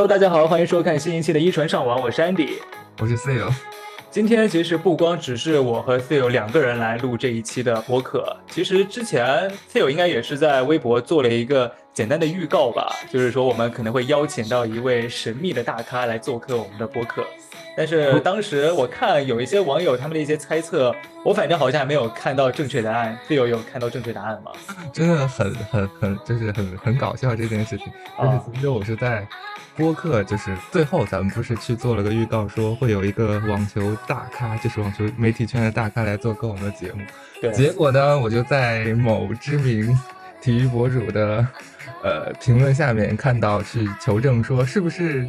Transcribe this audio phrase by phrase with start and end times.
[0.00, 2.52] Hello，大家好，欢迎收看新一期的一传上网，我是 Andy，
[3.00, 3.52] 我是 Theo。
[4.10, 17.22] 今天其实不光只是我和 Theo 两个人来录这一期的播客，其实之前 Theo 应该也是在微博做了一个简单的预告吧，就是说我们可能会邀请到一位神秘的大咖来做客我们的播客。
[17.76, 23.18] 但是当时我看有一些网友他们的一些猜测，我反正好像还没有看到正确答案。
[23.28, 24.50] 队友有看到正确答案吗？
[24.94, 27.86] 真的很很很，就是很很搞笑这件事情。
[28.16, 29.26] 而且其实我是在
[29.76, 37.00] 播客，就是最后咱们不是去做了个预告，说会有一个网球大咖，就是网球媒体圈的大咖来做客我们的节目。
[37.40, 37.50] 对。
[37.52, 39.98] 结果呢，我就在某知名
[40.40, 41.46] 体育博主的
[42.02, 45.28] 呃评论下面看到去求证说是不是。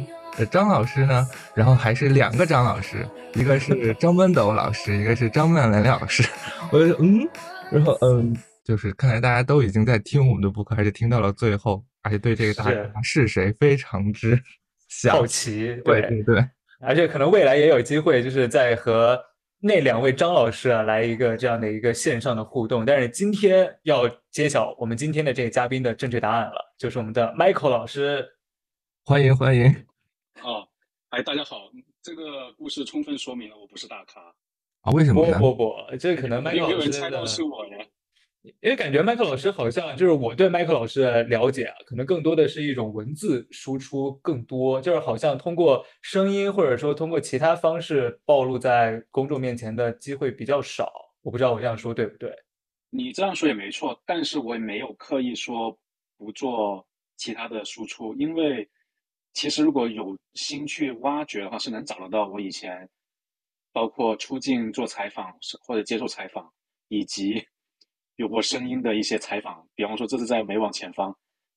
[0.50, 1.28] 张老师呢？
[1.54, 6.26] 然后还是两个张老师，一个是张奔斗老师，一个是张曼兰老师。
[6.70, 7.28] 我 就嗯，
[7.70, 8.34] 然后嗯，
[8.64, 14.40] 就是看来大家都已经在听我们的播客，还是听到了最后，而且对这个大咖是谁非常之
[15.10, 15.80] 好奇。
[15.84, 16.48] 对对对，
[16.80, 19.18] 而且可能未来也有机会，就是在和
[19.60, 22.84] 那两位张老师啊来一个这样的一个线上的互动。
[22.84, 28.26] 但是今天要揭晓我们今天的这个嘉宾的正确答案了，就是我们的 Michael 老师。
[29.04, 29.66] 欢迎欢迎。
[30.42, 30.66] 哦，
[31.10, 31.70] 哎，大家好，
[32.02, 34.20] 这个故事充分说明了我不是大咖
[34.80, 34.90] 啊？
[34.92, 35.38] 为什么呢？
[35.38, 37.78] 不不不，这可能麦克老师有人猜到是我呀？
[38.42, 50.92] 因为感觉麦克老师好像就是我对麦克老师的了解啊，可能更多的是一种文字输出更多，就是好像通过声音或者说通过其他方式暴露在公众面前的机会比较少。
[51.22, 52.32] 我不知道我这样说对不对？
[52.90, 55.76] 你这样说也没错，但是我也没有刻意说
[56.18, 58.68] 不做其他的输出，因为。
[59.34, 62.86] 其实，如果有心去挖掘的话，是能找得到我以前，
[63.72, 66.52] 包括出镜做采访或者接受采访，
[66.88, 67.42] 以及
[68.16, 69.66] 有过声音的一些采访。
[69.74, 71.10] 比方说，这次在《美网前方》，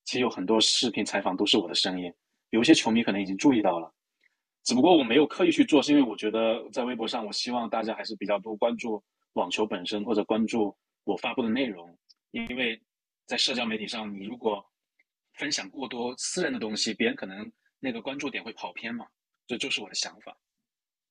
[0.04, 2.12] 其实有很多视频采访都是我的声音。
[2.50, 3.92] 有一些球迷可能已经注意到了，
[4.64, 9.02] 只不过我没有刻意去做，是因为我觉得在微博上，我希望大家还是比较多关注
[9.34, 11.96] 网球本身，或者关注我发布的内容。
[12.30, 12.80] 因为
[13.26, 14.64] 在社交媒体上，你如果
[15.34, 17.50] 分享过多私人的东西，别人可能。
[17.78, 19.06] 那个关注点会跑偏嘛？
[19.46, 20.34] 这就是我的想法。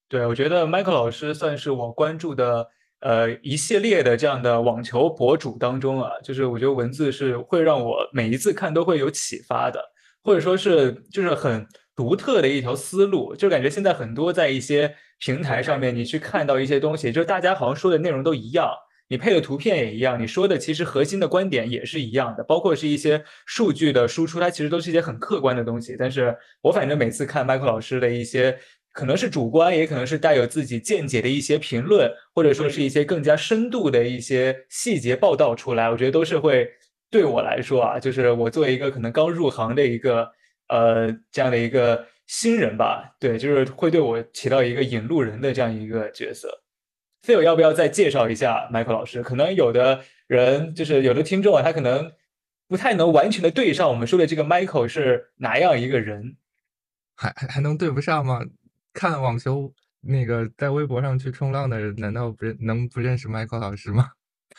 [0.10, 2.68] 对，我觉得 Michael 老师算是我关注的
[3.02, 9.80] 呃一系列的这样的网球博主当中啊，就是我觉得文字是会让我每一次看都会有启发的，
[10.24, 13.36] 或者说是就是很独特的一条思路。
[13.36, 18.70] 就感觉现在很多在一些平台上面，你去看到一些东西，就是大家好像说的内容都一样。
[19.08, 25.96] 你配的图片也一样，你说的其实核心的观点也是一样的，包括是一些数据的输出，它其实都是一些很客观的东西。
[25.96, 28.58] 但是我反正每次看麦克老师的一些，
[28.96, 36.66] 可能是主观，也可能是带有自己见解的一些评论，或者说是一些更加深度的一些细节报道出来，我觉得都是会
[37.12, 40.26] 对我来说啊，就是我作为一个可能刚入行的一个
[40.70, 46.64] 呃这样的一个新人吧，对，就是会对我起到一个引路人的这样一个角色。
[47.24, 49.22] 费友要不要再介绍一下 Michael 老师？
[49.22, 52.10] 可能有的人就是有的听众啊，他可能
[52.70, 56.38] 不太能完全的对上我们说的这个 Michael 是哪样一个人，
[57.18, 58.40] 还还还能对不上吗？
[58.96, 64.08] 看网球那个在微博上去冲浪的人，难道不认能不认识 Michael 老师吗？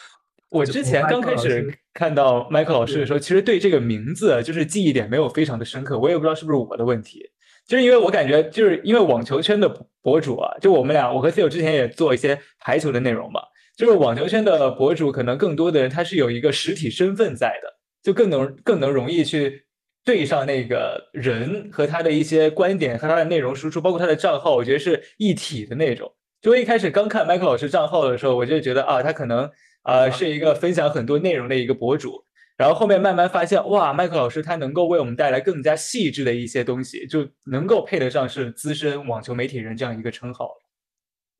[0.50, 7.28] 我之前刚开始看到 Michael 老师的时候，其实对这个名字就是记忆点没有非常的深刻，我也不知道是不是我的问题。
[7.66, 9.68] 就是因为我感觉，就是因为网球圈的
[10.00, 13.40] 博主啊，就我们俩，我和 Theo 之前也做一些排球的内容嘛。
[13.76, 17.68] 就是网球圈的博主，可能更多的人他是有一个实体身份在的，
[18.02, 19.65] 就更能更能容易去
[20.06, 26.10] 对上那个人和他的一些观点和他的内容输出，包括他的账号，我觉得是一体的那种。
[26.40, 29.50] 就我一开始刚看麦克老师账号的时候，我就觉得啊，他可能
[29.82, 32.24] 啊是一个分享很多内容的一个博主。
[32.56, 40.54] 然后后面慢慢发现，哇，麦克老师他能够为我们带来更加细致的一些东西，就能够配得上是资深网球媒体人这样一个称号。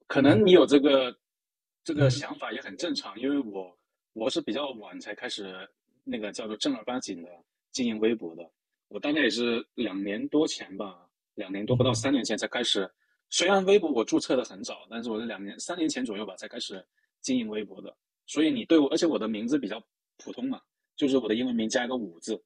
[0.08, 1.16] 可能你有这个
[1.84, 3.78] 这个想法也很正常，因为我
[4.12, 5.54] 我是比较晚才开始
[6.04, 7.28] 那个叫做正儿八经的
[7.72, 8.42] 经营微博的，
[8.88, 12.90] 我大概也是两年多前吧，两年多不到三年前才开始。
[13.28, 16.84] 虽然微博我注册的很早，但是我是两年三年前左右吧才开始
[17.20, 17.94] 经营微博的。
[18.26, 19.82] 所以你对我，而且我的名字比较
[20.18, 20.60] 普通嘛。
[20.96, 22.42] 就是我的英文名加一个五字，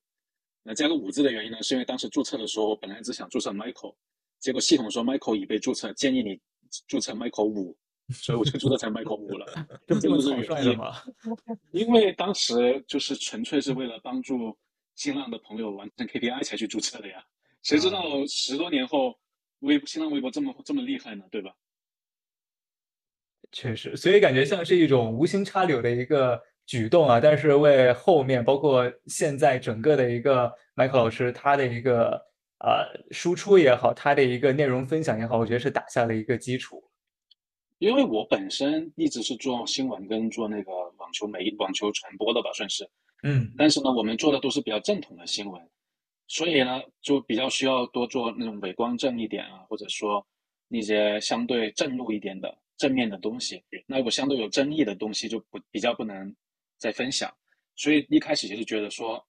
[0.64, 3.94] 那加个五字的原因呢，是因为当时注册的时候，我本来只想注册 Michael，
[4.40, 6.40] 结果系统说 Michael 已被注册，建议你
[6.88, 7.76] 注册 Michael 五，
[8.12, 9.46] 所以我就注册成 Michael 五了。
[10.00, 10.96] 这么草率的吗？
[11.70, 14.58] 因为当时就是纯粹是为了帮助
[15.00, 17.24] 新浪的朋友完成 KPI 才去注册的呀。
[17.62, 19.18] 谁知道十多年后，
[19.60, 21.24] 微新浪微博这么这么厉害呢？
[21.30, 21.54] 对吧？
[23.50, 26.38] 确实，所以感觉像是一种无心插柳的一个。
[26.66, 32.10] 举动啊，但是为后面包括现在整个的一个麦克老师他的一个
[32.58, 36.84] 呃输出也好，他的一个内容分享也好，我觉得是打下了一个基础。
[37.78, 42.88] 因为我本身一直是做新闻跟做那个网球媒网球传播的吧，算是。
[43.22, 43.52] 嗯。
[43.56, 45.60] 但是呢，我们做的都是比较正统的新闻，
[46.26, 50.26] 所以呢，就比较需要多做那种伪光正一点啊，或者说
[50.68, 53.62] 那些相对正路一点的正面的东西。
[53.86, 56.34] 那如果相对有争议的东西，就不比较不能
[56.78, 57.32] 再分享。
[57.76, 59.24] 所以一开始也是觉得说，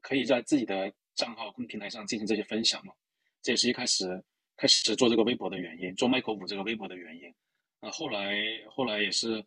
[0.00, 2.92] 可以在自己的账号跟平台上进行这些分享嘛，
[3.42, 4.22] 这也是一开始
[4.56, 7.32] 开始做这个微博的原因，做 Michael 五这个微博的原因。
[7.80, 8.36] 那后来，
[8.70, 9.44] 后来也是，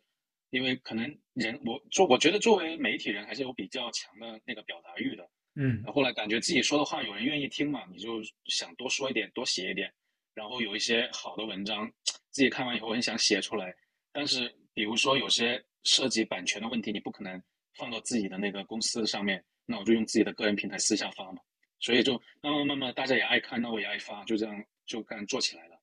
[0.50, 1.04] 因为可能
[1.34, 5.82] 人，我做，我觉得作为媒体人还是有比较强的那个表达欲的，嗯。
[5.84, 9.92] 后来感觉自己说的话有人愿意听嘛，你就想多说一点，多写一点，
[10.34, 11.90] 然后有一些好的文章，
[12.30, 13.74] 自己看完以后很想写出来。
[14.12, 17.42] 但是比如说有些涉及版权的问题，你不可能
[17.74, 21.42] 放到自己的那个公司上面，那我就用自己的个人平台私下发嘛。
[21.78, 25.78] 所以就慢慢慢慢，大家也爱看，那我也爱发，就这样就干做起来了。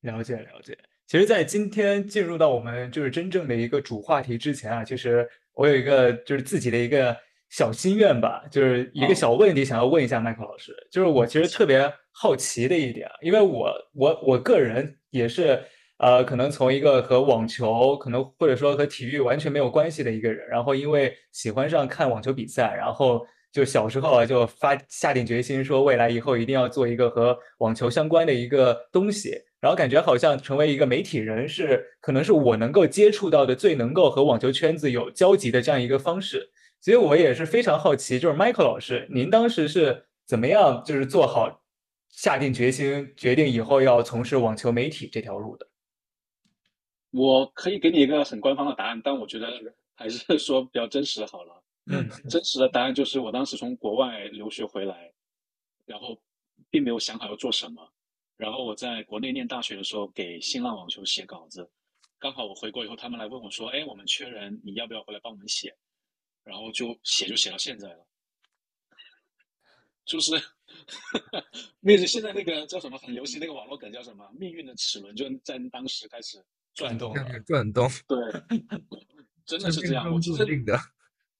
[0.00, 7.16] 了解了解，其实，在今天进入到我们就是真正的一个主话题之前啊，其实我有一个就是自己的一个
[7.48, 15.58] 小心愿吧，就是一个小问题想要问一下麦克老师，就是我其实特别好奇的一点，因为我我我个人也是
[15.96, 29.32] 呃，可能从一个和网球可能或者说和体育完全没有关系的一个人，然后因为喜欢上看网球比赛，然后就小时候啊就发下定决心说未来以后一定要做一个和网球相关的一个东西。
[29.60, 36.50] 然后感觉好像成为一个媒体人是可能是我能够接触到的最能够和网球圈子有交集的这样一个方式，
[36.80, 41.62] 所以我也是非常好奇，就是 Michael 老师，您当时是怎么样就是做好
[42.08, 45.66] 下定决心，决定以后要从事网球媒体这条路的？
[47.10, 49.48] 我可以给你一个很官方的答案，但我觉得
[49.94, 51.62] 还是说比较真实的好了。
[51.90, 55.10] 嗯， 真实的答案就是我当时从国外留学回来，
[55.86, 56.16] 然后
[56.70, 57.90] 并没有想好要做什么。
[58.38, 61.68] 然后我在国内念大学的时候，给新浪网球写稿子，
[62.20, 65.76] 刚好我回国以后，他们来问我说：“哎，我们缺人，你要不要回来帮我们写？”
[66.44, 68.06] 然后就写，就写到现在了。
[70.04, 70.40] 就是，
[71.80, 74.24] 那是现在那个叫什么很流行那个网络梗叫什么？
[74.38, 76.40] 命运的齿轮就在当时开始
[76.74, 77.40] 转动了。
[77.40, 77.90] 转动。
[78.06, 78.18] 对，
[79.44, 80.10] 真的是这样。
[80.14, 80.46] 我其实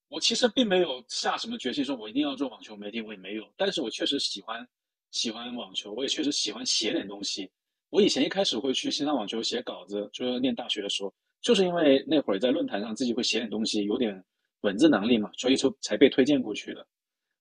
[0.09, 3.49] 我其实并没有下什么决心，说我一定要做网球媒体，我也没有。
[3.55, 4.67] 但是我确实喜欢。
[5.11, 7.49] 喜欢网球，我也确实喜欢写点东西。
[7.89, 14.23] 我以前一开始会去新浪网球写稿子，就是念大学的时候，就是因为那会儿在论坛上自己会写点东西，有点
[14.61, 16.85] 文字能力嘛，所以就才被推荐过去的。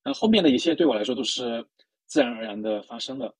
[0.04, 1.64] 那后面的一切对我来说都是
[2.06, 3.34] 自然而然的发生的，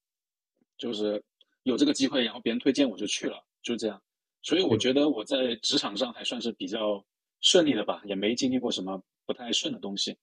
[0.77, 1.23] 就是
[1.63, 4.03] 有这个机会，然后别人推荐我就去了，就这样。
[4.43, 7.03] 所以我觉得我在职场上还算是比较
[7.41, 10.15] 顺利的吧，也没经历过什么不太顺的东西。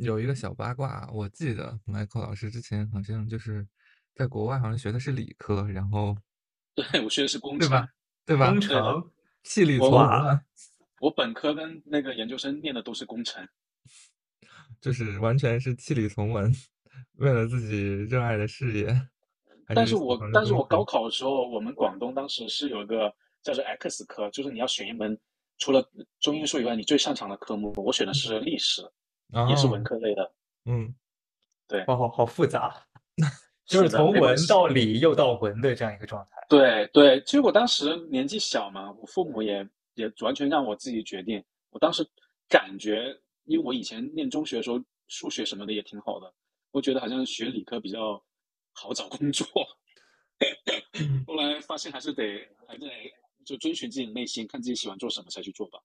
[0.00, 3.66] 有一个小八卦，我记得 Michael 老师之前好像就是
[4.14, 6.16] 在国外，好像学的是理科，然后
[6.74, 7.88] 对我学的是工程，对吧？
[8.24, 8.50] 对吧？
[8.50, 9.10] 工程，
[9.42, 10.40] 气力从文。
[11.00, 13.46] 我本科跟那个研究生念的都是工程，
[14.80, 16.50] 就是完全是弃理从文，
[17.16, 19.08] 为了自己热爱的事业。
[19.74, 25.16] 但是我但是我高考的时候，我们广东当时是有一个叫做 X 科，就是你要选一门
[25.58, 25.86] 除了
[26.20, 28.82] 中英数以外你最擅长的科目，我选的是历史。
[29.48, 30.32] 也是文科类的，
[30.64, 30.94] 嗯，
[31.68, 32.86] 对，好好好复杂，
[33.66, 36.46] 就是从文到理又到文的这样一个状态。
[36.48, 41.42] 对对，其实我当时年纪小嘛，我父母也也完全让我自己决定。
[41.70, 42.04] 我当时
[42.48, 46.32] 感觉，因为我以前念中学的时候数学什么的也挺好的，
[46.72, 48.20] 我觉得好像学理科比较
[48.72, 49.46] 好找工作。
[51.26, 52.88] 后来发现还是得还得
[53.44, 55.78] 就遵循自己的内心，看自己喜欢做什么才去做吧。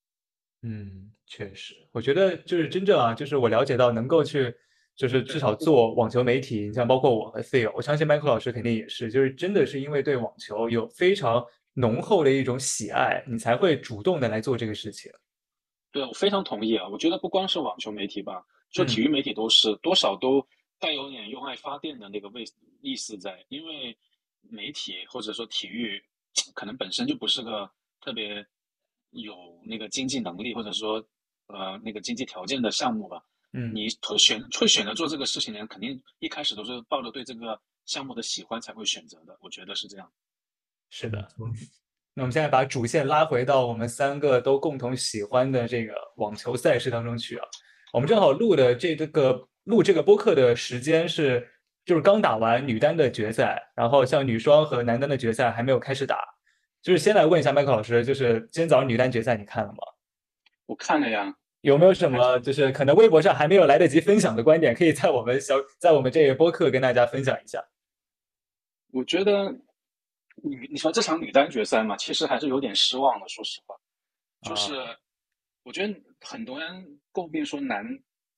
[0.63, 4.51] 嗯，确实，我觉得就是真正啊，就是我了解到能够去，
[4.95, 11.45] 就是至少做网球媒体，你像包括我和 Phil，我相信 Michael 老师肯定也是，就是真的是因为对网球有非常
[11.75, 15.11] 浓厚的一种喜爱，你才会主动的来做这个事情。
[15.91, 20.43] 对，我非常同意啊，我觉得不光是网球媒体吧，做体育媒体都是多少都
[20.79, 22.43] 带有点用爱发电的那个味
[22.81, 23.95] 意思在，因为
[24.41, 26.01] 媒体或者说体育
[26.55, 27.69] 可能本身就不是个
[28.01, 28.43] 特别。
[29.15, 29.33] 有
[29.65, 31.03] 那个经济能力或者说，
[31.47, 33.21] 呃，那个经济条件的项目吧，
[33.53, 39.37] 嗯，你会选会选择做这个事情的人，肯定一开始都是抱着对这个项目的喜欢才会选择的。
[39.41, 40.11] 我觉得是这样。
[40.89, 41.27] 是的，
[42.13, 47.45] 那我们现在把主线拉回到我们三个都共同喜欢的这个网球赛事当中去啊。
[47.91, 51.49] 我们正好录的这个录这个播客的时间是，
[51.85, 56.34] 就是刚打完女单的决赛，然后像女双和男单的决赛还没有开始打。
[56.85, 59.79] 就是先来问一下麦克老师，就是今天早上女单决赛你看了吗？
[60.67, 67.59] 我看了呀，有没有什么就是可能微博上还没有来得及分享的观点，可以在我们小在我们这个播客跟大家分享一下？
[68.91, 69.51] 我觉得
[70.43, 73.27] 女你说这场女单决赛嘛，其实还是有点失望的。
[73.27, 73.75] 说实话，
[74.43, 74.75] 就是
[75.63, 77.83] 我觉得很多人诟病说男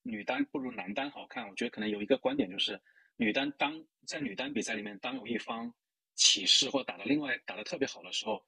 [0.03, 1.45] 女单不如男单好看。
[1.49, 2.79] 我觉得可能有一个观点就是，
[3.17, 3.73] 女单当
[4.05, 5.73] 在女单比赛里面，当有一方
[6.17, 8.43] 起势或打的另外打的特别好的时候，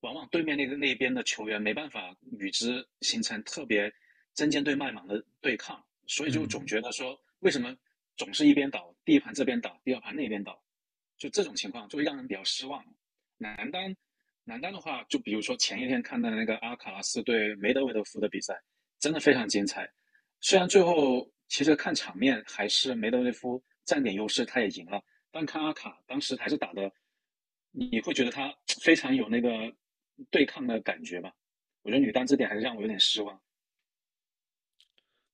[0.00, 3.92] 往往对面那个那边的球员没办法与之形成特别
[4.32, 7.76] 针尖对麦芒的对抗，所以就总觉得说，为什么
[8.16, 10.62] 总是一边倒，第一盘这边倒，第二盘那边倒。
[11.18, 12.82] 就这种情况就会让人比较失望。
[13.36, 13.94] 男单，
[14.44, 18.58] 男单的话，就比如说前一天看到的那个阿卡拉斯对梅德韦德夫的比赛，
[18.98, 19.86] 真的非常精彩。
[20.40, 26.90] 虽然最后其实看场面还是梅德韦德夫占点优势，他也赢了，但看阿卡当时还是打的，
[27.72, 29.50] 你会觉得他非常有那个
[30.30, 31.32] 对抗的感觉吧？
[31.82, 33.40] 我觉得女单这点还是让我有点失望。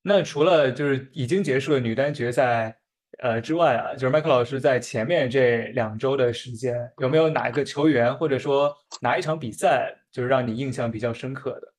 [0.03, 2.79] 那除了就是已经结束的女单决赛。
[3.21, 11.75] 呃，之外啊，就是麦克老师在前面这两周的时间，有没有哪一个球员或者说哪一场比赛，就是让你印象比较深刻的？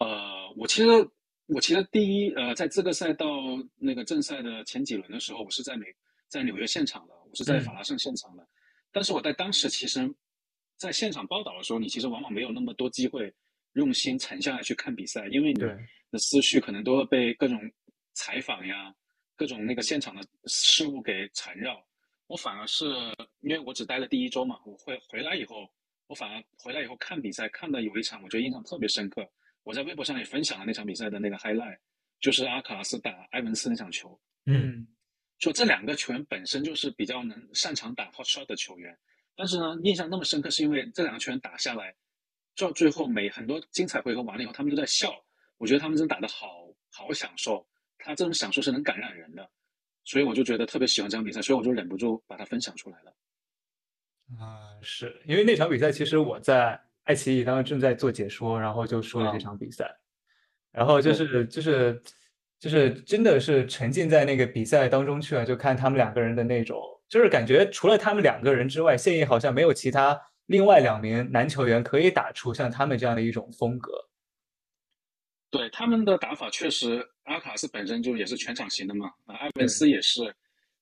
[0.00, 0.88] 呃，我其实
[1.46, 3.26] 我其实第一呃，在资格赛到
[3.76, 5.86] 那个正赛的前几轮的时候，我是在美
[6.28, 8.46] 在纽约现场的，我是在法拉盛现场的。
[8.92, 10.08] 但是我在当时其实
[10.76, 13.32] 在现场报道的时候，你其实往往没有那么多机会
[13.72, 15.78] 用心沉下来去看比赛，因为你的
[16.18, 17.58] 思绪可能都会被各种
[18.12, 18.94] 采访呀。
[19.34, 21.84] 各种那个现场的事物给缠绕，
[22.28, 22.84] 我反而是
[23.40, 25.68] 因为我只待了第一周嘛，我会回来以后，
[26.06, 29.28] 我反而回来以后看比赛，看的有一场我觉得印象特别深刻。
[29.64, 31.78] 我在微博上也分享了那场比赛的那个 highlight，
[32.20, 34.16] 就是阿卡拉斯打埃文斯那场球。
[34.44, 34.86] 嗯，
[35.42, 38.96] 就这两个球员本身就是比较能擅长打 hot shot 的球员，
[39.34, 41.92] 但是呢，印象那么深刻是因为这两个球员打下来，
[42.56, 45.12] 到最后每很多精彩回合完了以后，他们都在笑，
[45.58, 47.66] 我觉得他们真打得好好享受。
[47.98, 49.50] 他这种享受是能感染人的，
[50.04, 53.12] 所以我就觉得特别喜欢这场比赛，所以我就忍不住把它分享出来了。
[54.38, 59.92] 啊，是因为那场比赛，其实我在爱奇艺当时正在做解说，然后就说了这场比赛，
[60.70, 62.00] 然后就是就是
[62.62, 70.16] 就是真的是沉浸在那个比赛当中去了，就看他们两个人的那种，就是感觉除了他们两个人之外，现役好像没有其他
[70.46, 73.90] 另外两名男球员可以打出像他们这样的一种风格。
[75.50, 80.32] 对他们的打法确实，阿卡斯本身就也是全场型的嘛，啊，埃文斯也是，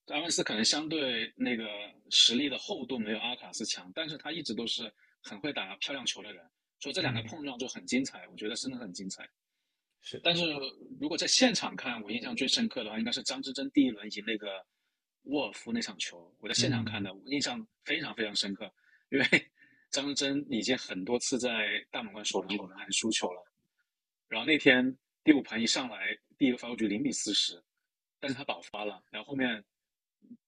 [0.08, 1.64] 埃文斯可能相对那个
[2.10, 6.44] 实力的厚度没有阿卡斯强，但是他一直都是很会打漂亮球的人，
[6.78, 9.26] 所以这两个碰撞就很精彩，我觉得真的很精彩。
[10.02, 10.44] 是，但是
[11.00, 14.64] 如果在现场看，我印象最深刻的话，应该是张之臻第一轮赢那个
[15.24, 18.72] 沃尔夫那场球，我在现场看的，我印象非常非常深刻，
[19.10, 19.26] 因为
[19.90, 23.44] 张之臻已经很多次在大满贯首轮、轮还输球了。
[24.28, 27.62] 然后那天第五盘一上来，第一个发球局零比四十，
[28.18, 29.62] 但是他倒发了，然后后面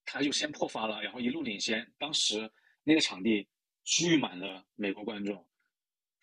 [0.04, 1.92] 他就先破发了，然后一路领先。
[1.99, 2.50] 当时
[2.85, 3.47] 那个场地
[3.85, 5.44] 聚满了美国观众，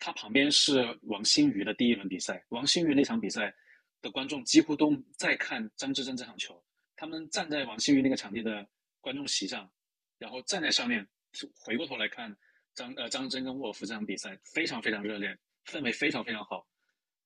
[0.00, 3.54] 他旁边是王新宇的第一轮比赛，王新宇那场比赛
[4.00, 6.60] 的观众几乎都在看张之臻这场球，
[6.96, 8.66] 他们站在王新宇那个场地的
[9.02, 9.70] 观众席上，
[10.18, 11.06] 然后站在上面
[11.54, 12.34] 回过头来看
[12.74, 16.66] 张呃张之臻跟沃尔夫这场比赛，非常非常热烈，氛围非常非常好。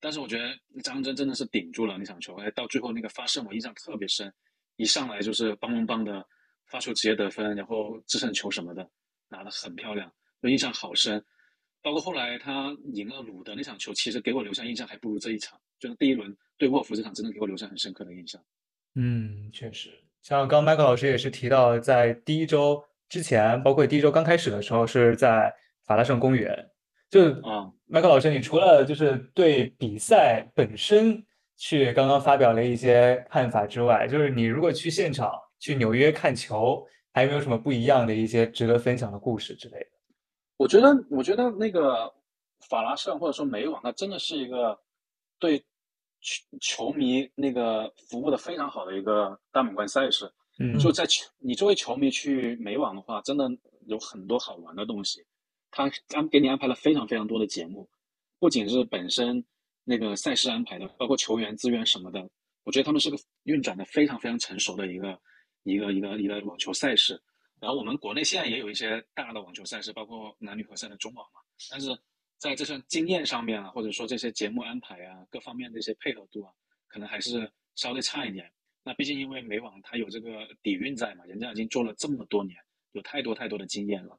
[0.01, 4.35] 但是我觉得张真真的是顶住了那场球，哎，到最后那个发射我印象特别深，
[4.77, 6.27] 一上来就是邦邦邦的
[6.67, 8.91] 发球直接得分，然后制胜球什么的
[9.29, 10.13] 拿的很漂亮，
[10.43, 11.25] 就印象好深。
[11.85, 18.43] 包括后来他赢了鲁的那场球，其实给我留下印象还不如这一场，就是第一轮对沃夫这场真的给我留下很深刻的印象。
[18.95, 19.91] 嗯，确实，
[20.23, 26.71] 像刚麦克老师也是提到，在第一周之前，包括第一周刚开始的时候是在法拉盛公园。
[27.11, 31.23] 就啊，麦克老师，你除了就是对比赛本身
[31.59, 39.87] 去刚刚发表了一些看法之外，就是你如果去现场去纽约看球，还有没有什么不一样的一些值得分享的故事之类的？
[40.57, 42.13] 我觉得，我觉得那个
[42.69, 44.79] 法拉盛或者说美网，它真的是一个
[45.39, 45.59] 对
[46.21, 50.33] 球球迷那个服务的非常好的一个大满贯赛事。
[50.59, 53.51] 嗯，就在球，你作为球迷去美网的话，真的
[53.87, 55.25] 有很多好玩的东西。
[55.73, 57.89] 他安给你安排了非常非常多的节目，
[58.39, 59.45] 不仅是本身
[59.83, 62.31] 那个赛事安排的，包括球员资源什么的，
[62.63, 65.19] 我觉得他们是个运转的非常非常成熟的一个
[65.65, 67.21] 一个一个一个网球赛事。
[67.61, 71.89] 然后我们国内现在也有一些大的网球赛事，包括男女合赛的中网嘛，但是
[72.39, 76.53] 在这项经验上面啊，或者说这些节目安排啊，各方面的一些配合度啊，
[76.89, 78.51] 可能还是稍微差一点。
[78.83, 82.57] 那毕竟因为美网它有这个底蕴在嘛，人家已经做了这么多年，
[82.93, 84.19] 有太多太多的经验了。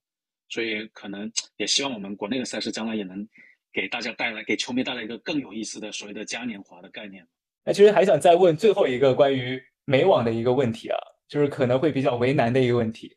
[0.50, 3.28] 所以可能也希望我们国内的赛事将来也能
[3.72, 7.28] 给大家带来给球迷带来一个更有意思的所谓的嘉年华的概念。
[7.64, 13.16] 那其实还想再问最后一个关于美网的一个问题啊，就是可能会比较为难的一个问题。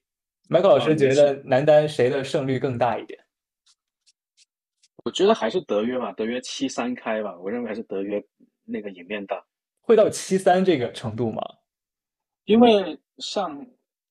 [0.50, 3.22] 麦克老师觉得男单谁的胜率更大一点？
[5.04, 8.22] 我觉得还是德约吧，德约七三开吧，我认为还是德约
[8.64, 9.44] 那个赢面大。
[9.82, 11.42] 会到七三这个程度吗？
[12.46, 13.54] 因为像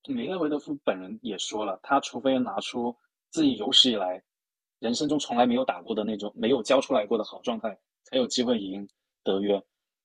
[0.06, 2.96] 梅德韦德夫本人也说了，他除非拿出
[3.30, 4.22] 自己有史以来
[4.78, 8.88] 人生中从来没有打过的那种没有交出来过的好状态，才有机会赢
[9.24, 9.60] 德约。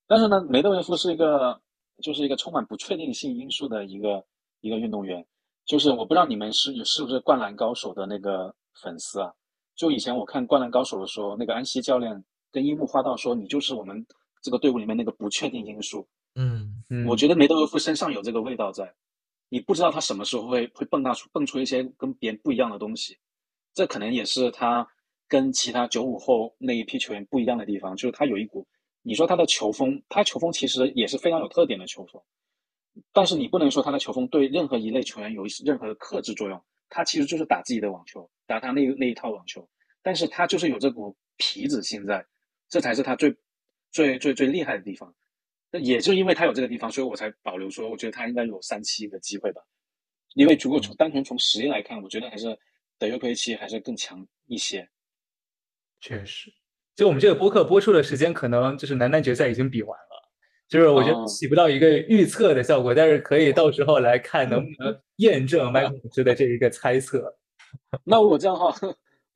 [0.08, 1.60] 但是呢，梅德韦夫是一个
[2.02, 4.24] 就是一个充满不确定性因素的一个
[4.60, 5.24] 一个运动员。
[5.64, 9.32] 就是我不知道你们是是不是灌篮高手的那个粉丝啊？
[9.76, 14.04] 就以前我看灌篮高手的时候，那个安西教练跟樱木花道说：“你就是我们。”
[14.44, 18.94] 这个队伍里面那个不确定因素，嗯，嗯我觉得梅德韦夫身上有这个味道在，
[19.48, 23.16] 你不知道他什么时候会会蹦跶出蹦出一些跟别人不一样的东西，
[23.72, 24.86] 这可能也是他
[25.26, 28.66] 跟其他九五后那一批球员不一样的地方，就是他有一股，
[29.00, 32.20] 你说他的球风，他球风其实也是非常有特点的球风，
[33.12, 39.68] 但是你不能说他的球风对任何一类球员有任何的克制作用，他其实就是打自己的网球，打他那那一套网球，
[40.02, 42.26] 但是他就是有这股痞子心在，
[42.68, 43.36] 这才是他最。
[43.94, 45.14] 最最最厉害的地方，
[45.70, 49.62] 那也就因为他有这个地方，所以我才保留说，我觉得他应该有三期的机会吧。
[50.34, 52.58] 因为如果从单纯从实力来看，我觉得还是
[52.98, 54.90] 德约科维奇还是更强一些。
[56.00, 56.52] 确实，
[56.96, 60.13] 就我们这个播客播出的时间，可能就是男单决赛已经比完了，
[60.68, 67.36] 就是我觉得起不到一个预测的效果，但是可以到时候来看能不能验证麦克老师的这一个猜测。
[68.04, 68.74] 那我这样的话。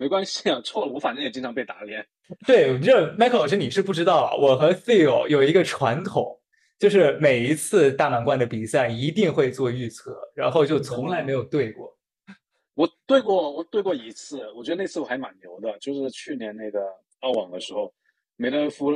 [0.01, 2.07] 没关系啊，错了，我反正也经常被打脸。
[2.47, 6.41] 对，这 Michael 老师你是不知道，我和 Theo 有一个传统，
[6.79, 11.99] 就是每一次大满贯的比赛一定会做预测，然后就从来没有对过。
[12.75, 16.79] 我对过，我对过一次，我觉得那次我还蛮牛的，就是去年那个
[17.23, 17.93] 澳网的时候，
[18.37, 18.93] 梅德夫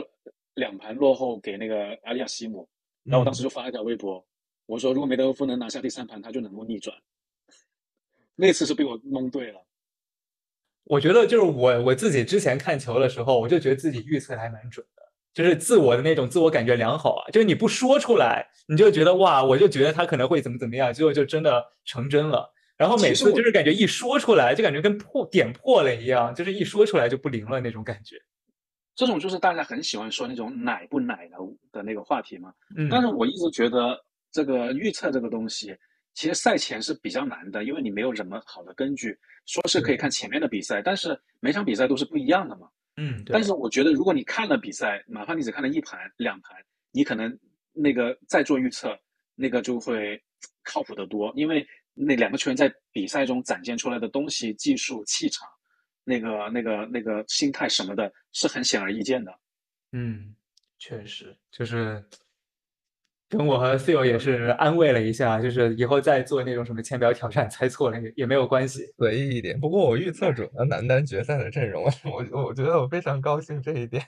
[0.54, 2.68] 两盘落后给那个阿利亚西姆，
[3.04, 4.24] 然后我当时就发了一条微博，
[4.66, 6.96] 我说如果梅德夫能拿下第三盘，他就能够逆转。
[8.34, 9.64] 那次是被我蒙对了。
[10.84, 17.30] 我觉得就是我我自己之前看球的时候，我就觉得自己预测还蛮准的，就是自我的那种自我感觉良好啊。
[17.30, 22.52] 就是你不说出来，你就觉得哇，我就觉得他可能会怎么怎么样，结果就真的成真了。
[22.76, 28.16] 然后每次就是感觉一说出来，就感觉跟破点破了一样，就是一说出来就不灵了那种感觉。
[28.94, 31.36] 这种就是大家很喜欢说那种奶不奶的
[31.72, 32.52] 的那个话题嘛。
[32.76, 32.88] 嗯。
[32.90, 33.98] 但是我一直觉得
[34.30, 35.76] 这个预测这个东西，
[36.14, 39.18] 其实赛前是比较难的，因为你没有什么好的根据。
[39.44, 42.68] 说是可以看前面的比赛，但是每场比赛都是不一样的嘛。
[42.96, 46.56] 嗯，但是我觉得，如果你看了比赛，哪怕你只看了一盘、两盘，
[46.92, 47.36] 你可能
[47.72, 48.96] 那个再做预测，
[49.34, 50.22] 那个就会
[50.62, 51.32] 靠谱得多。
[51.34, 55.48] 因为那两个球员在比赛中展现出来的东西、技术、气场，
[56.04, 59.32] 那个、那个、那个心态什么的，是很显而易见的。
[59.92, 60.34] 嗯，
[60.78, 62.04] 确实就是。
[63.28, 69.58] 跟我和 Phil 也是安慰了一下，就是以后再做那种什么签表挑战，猜错了也也没有关系，随意一点。
[69.58, 74.04] 不过我预测准了男单决赛的阵容， 我我觉得我非常高兴这一点。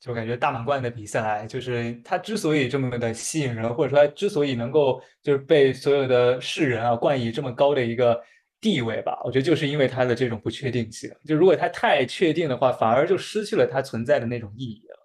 [0.00, 8.18] 就感觉大满贯的比赛，就是它之所以这么的吸引人，或者说它之所以能够就是被所有的世人啊冠以这么高的一个
[8.60, 11.10] 地位吧，我觉得就是因为它的这种不确定性。
[11.24, 14.96] 就如果它太确定的话，反而就失去了它存在的那种意义了。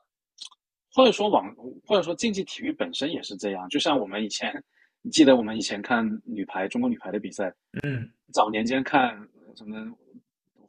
[0.92, 1.54] 或者说网，
[1.86, 3.68] 或者说竞技体育本身也是这样。
[3.70, 4.64] 就像我们以前，
[5.12, 9.16] 记得我们以前看女排，中国女排的比赛，嗯，早年间看
[9.56, 9.92] 什么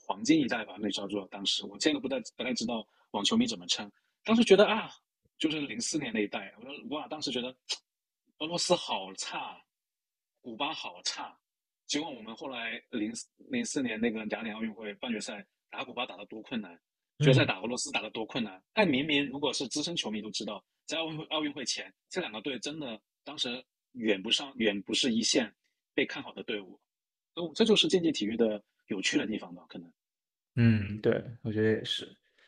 [0.06, 3.90] 黄金一代吧，那叫做当时，我现在不太不太知道网球迷怎么称。
[4.24, 4.90] 当时觉得啊，
[5.38, 7.54] 就是零四年那一代，我说哇，当时觉得
[8.40, 9.58] 俄罗斯好差，
[10.40, 11.36] 古巴好差。
[11.86, 13.12] 结果我们后来零
[13.50, 16.78] 零四年那个雅典奥运会半决赛打古巴打得多困难。
[17.20, 25.48] 决赛打俄罗斯打得多困难，但明明如果是资深球迷都知道，在奥运会奥运会前，这两个队真的当时远不上，远不是一线
[25.94, 26.76] 被看好的队伍。
[27.36, 29.64] 哦，这就是竞技体育的有趣的地方吧？
[29.68, 29.92] 可能。
[30.56, 32.04] 嗯，对，我觉得也是。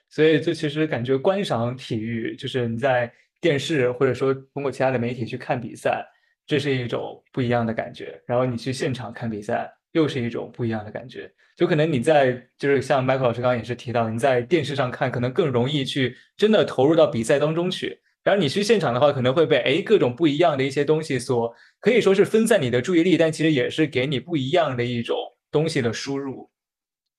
[0.09, 6.05] 所以，就其实感觉观赏体育，就是你在电视或者说通过其他的媒体去看比赛，
[6.47, 8.21] 这是一种不一样的感觉。
[8.27, 11.31] 然后你去现场看比赛，又是一种不一样的感觉。
[11.57, 25.17] 就可能你在就是像 Michael 老师刚刚也是提到，你在电视上看可能更容易去真的投入到比赛当中去，然后你去现场的话，可能会被哎各种不一样的一些东西所可以说是分散你的注意力，但其实也是给你不一样的一种
[25.51, 26.51] 东西的输入，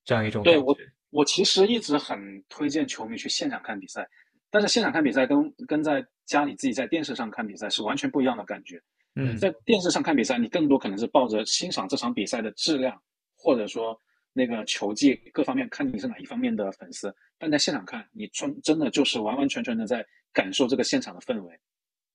[0.05, 0.77] 这样一种对我
[1.09, 4.07] 我其实一直很推荐球迷去现场看比赛，
[4.51, 8.79] 但是现场看比赛跟跟在家里自己在电视上看比赛是完全不一样的感觉。
[9.17, 13.01] 嗯，在电视上看比赛，你更多可能是抱着欣赏这场比赛的质量，
[13.35, 13.99] 或者说。
[14.33, 21.59] 那个球技各方面看你是哪一方面的粉丝，但在现场看，你真真的就是完完全全的在感受这个现场的氛围，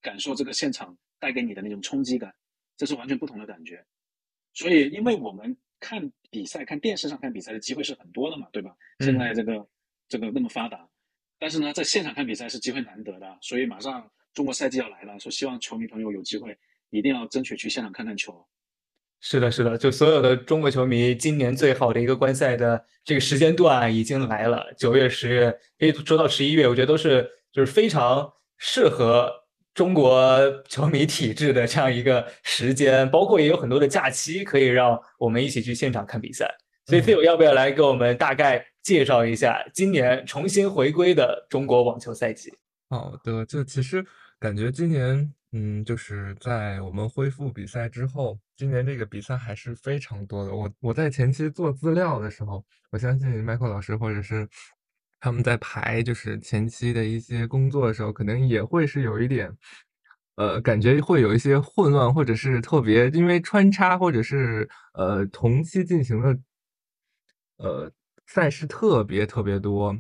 [0.01, 2.33] 感受这个现场带给你的那种冲击感，
[2.77, 3.85] 这是完全不同的感觉。
[4.55, 8.73] 所以，因为我们看比赛、看电视上看比赛的机会是很多的嘛，对吧？
[9.01, 9.67] 现在这个
[10.07, 10.89] 这个那么发达，
[11.41, 16.57] 但是呢，在现场看比赛是机会难得的，所以马上中国赛季要来了，说希望球迷朋友有机会
[16.93, 18.47] 一定要争取去现场看看球。
[19.25, 29.33] 是的，是的，就所有的中国球迷，今年最好的一个观赛的这个时间段已经来了，九月、十月，可以说到十一月，我觉得都是就是非常适合
[29.73, 36.53] 中国球迷体质的这样一个时间，包括也有很多的假期可以让我们一起去现场看比赛。
[36.87, 42.53] 所以，Phil 要不要来给我们大概介绍一下今年重新回归的中国网球赛季？
[42.91, 44.05] 好的，就其实
[44.41, 45.33] 感觉今年。
[45.55, 50.55] 嗯，就是在我们恢复比赛之后，今年这个比赛还是非常多的。
[50.55, 54.49] 我我在前期做资料的时候，我相信麦克老师或者是
[55.21, 59.55] 他们在排就是前期的一些工作的时候，可能也会是有一点，
[60.37, 66.39] 呃，感觉会有一些混乱，或者是特别因为穿插或者是呃同期进行的，
[67.59, 67.93] 呃
[68.27, 69.95] 赛事特别特别多。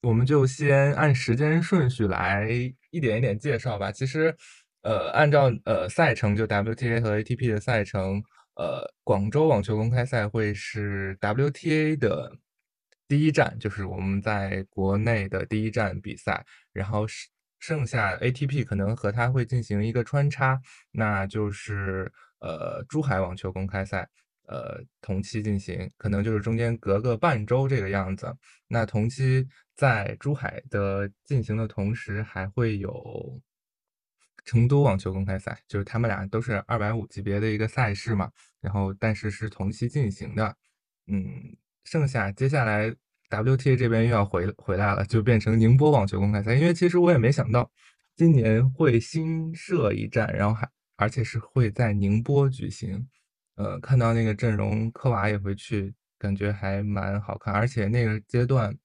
[0.00, 2.48] 我们就先按时间顺序来
[2.90, 3.92] 一点一点介绍吧。
[3.92, 4.34] 其实。
[4.84, 8.22] 呃，按照呃赛程，就 WTA 和 ATP 的赛程，
[8.56, 12.36] 呃，广州网球公开赛会是 WTA 的
[13.08, 16.44] 第一站，就是我们在国内的第一站比赛。
[16.72, 24.06] 然后剩剩下 ATP 可能和它会进行一个穿插，那就是呃珠海网球公开赛，
[24.46, 28.30] 呃同期进行，可能就是中间隔个半周这个样子。
[28.68, 33.40] 那同期在珠海的进行的同时，还会有。
[34.44, 38.30] 成都网球公开赛就是他们俩都是二百五级别的一个赛事嘛，
[38.60, 40.56] 然后但是是同期进行的，
[41.06, 42.94] 嗯，剩下接下来
[43.30, 47.70] WTA 这边又要回回来了，就变成宁波网球公开赛，因为其实我也没想到
[48.14, 53.08] 今年会新设一站，然后还而且是会在宁波举行，
[53.56, 58.76] 呃，看到那个阵容，科娃也会去，感觉还蛮好看，而且那个阶段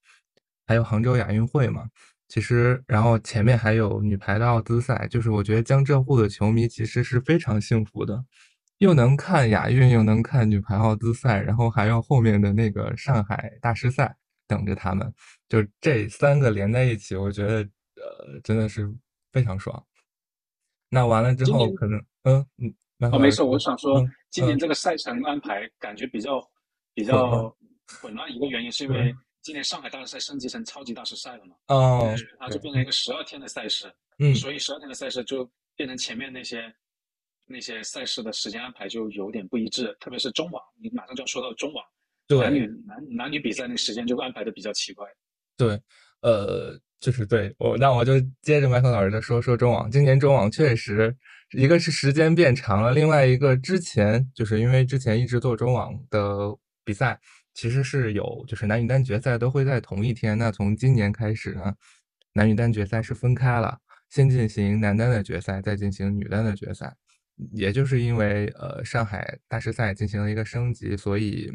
[0.65, 1.89] 还有杭州亚运会嘛。
[2.30, 8.24] 其实，然后前面还有女排的奥兹赛，就是我觉得江浙沪的球迷其实是非常幸福的，
[8.78, 14.15] 又能看亚运，又能看女排奥兹赛，然后还有后面的那个上海大师赛
[14.48, 15.12] 等着他们，
[15.50, 18.88] 就这三个连在一起，我觉得呃真的是
[19.32, 19.84] 非常爽。
[20.88, 22.46] 那完了之后，可能嗯
[23.00, 26.39] 嗯，哦没事，我想说今年这个赛程安排感觉比较
[26.94, 27.52] 比较
[28.00, 29.15] 混乱，一个原因是因为。
[29.41, 31.56] 今年上海大师赛升级成超级大师赛了嘛？
[31.67, 36.73] 哦，它就变成一个十二天的赛事，嗯，所以十二天的赛事就变成前面那些
[37.45, 41.86] 那些赛事的时间安排就有点不一致，特别是中网，你马上就要说到中网，
[42.41, 45.08] 男女男男女比赛那时间就安排的比较奇怪。
[45.58, 45.82] 对，
[46.21, 51.15] 呃，就是对我，那我就接着麦克老师的说说中网，今年中网确实
[51.52, 57.19] 一个是时间变长了，另外一个之前就是因为之前一直做中网的比赛。
[57.60, 60.38] 其实是有，就是男女单决赛都会在同一天。
[60.38, 61.76] 那从今年开始呢，
[62.32, 63.78] 男女单决赛是分开了，
[64.10, 66.95] 先进行男单的决赛，再进行女单的决赛。
[67.52, 71.52] 也就是因为呃上海大师赛进行了一个升级，所以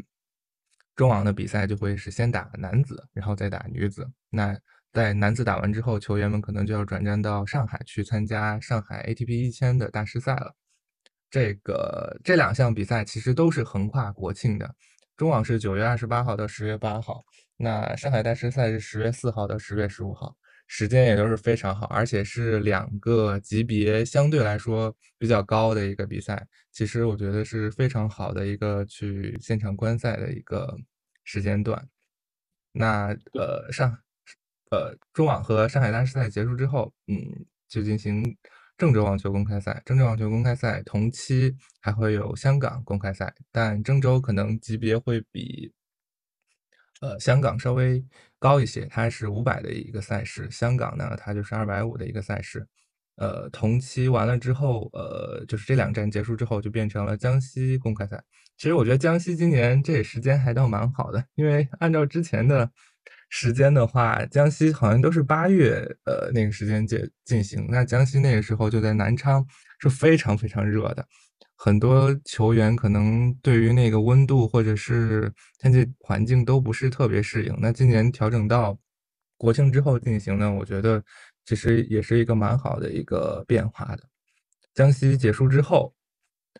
[0.95, 4.07] 中网的比赛就会是先打男子，然后再打女子。
[4.29, 4.55] 那
[4.93, 10.55] 在男子打完之后，球员们可能就要转战到上海去参加上海 ATP 一千的大师赛了。
[11.31, 14.75] 这个这两项比赛其实都是横跨国庆的。
[15.17, 17.23] 中网是九月二十八号到十月八号，
[17.55, 20.35] 那上海大师赛是十月四号到十月十五号，
[20.67, 26.45] 时间也都是非常好，而且是两个级别相对来说比较高的一个比赛。
[26.71, 30.77] 其实我觉得是非常好的一个去现场观赛的一个
[31.23, 31.87] 时间段。
[32.73, 33.97] 那呃上
[34.71, 38.35] 呃中网和上海大师赛结束之后，嗯，就进行。
[38.77, 45.71] 郑州网球公开赛，郑州网球公开赛同期还会有香港公开赛，但郑州可能级别会比
[46.99, 48.03] 呃香港稍微
[48.37, 52.67] 高一些，它是五百的一个赛事，香港呢它就是二百五的一个赛事。
[53.15, 58.21] 呃，同期完了之后，呃，就是这两站结束之后，就变成了江西公开赛。
[58.57, 62.69] 其实我觉得江西今年这时间还倒蛮好的，因为按照之前的。
[63.29, 67.67] 时间的话，江西好像都是八月，呃，那个时间进进行。
[67.69, 69.45] 那江西那个时候就在南昌，
[69.79, 71.05] 是非常非常热的，
[71.55, 77.55] 很多球员可能对于那个温度或者是天气环境都不是特别适应。
[77.59, 78.77] 那今年调整到
[79.37, 81.03] 国庆之后进行呢，我觉得
[81.45, 84.03] 其实也是一个蛮好的一个变化的。
[84.73, 85.93] 江西结束之后，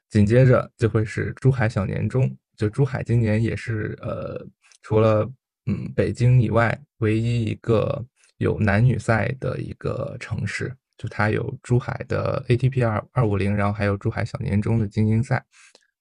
[0.09, 4.45] 紧接着就会是珠海小年中，就珠海今年也是呃。
[4.81, 5.27] 除了
[5.65, 8.05] 嗯北京以外，唯一一个
[8.37, 15.43] 有男女赛的一个城市，就它有珠海的 ATP 二二五零，然后还有珠海小年终的精英赛，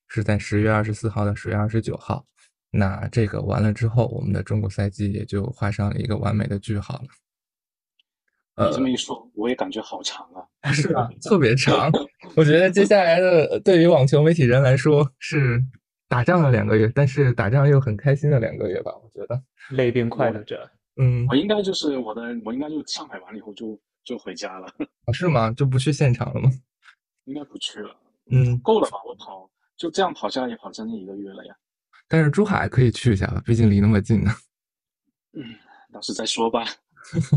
[0.09, 2.27] 是在十月二十四号到十月二十九号。
[2.70, 7.07] 那这个完了之后，我们的中国赛季也就画上了一个完美的句号了。
[8.57, 10.46] 呃这么一说，我也感觉好长啊！
[10.72, 11.90] 是啊，特别长。
[12.37, 15.61] 我觉得接下来的对于网球媒体人来说是
[16.08, 18.92] 打仗了两个月，但是打仗又很开心的两个月吧？
[18.96, 20.70] 我觉得累并快乐着。
[20.96, 24.66] 嗯，我应该就是我的，我应该就上海完了以后就就回家了。
[25.06, 25.50] 啊，是吗？
[25.52, 26.50] 就不去现场了吗？
[27.24, 27.96] 应该不去了。
[28.30, 28.98] 嗯，够了吧？
[29.04, 31.56] 我跑就这样跑下来也跑将近一个月了呀。
[32.06, 34.30] 但是珠海可以去一下吧，毕竟离那么近呢。
[35.32, 35.42] 嗯，
[35.92, 36.64] 到时再说吧。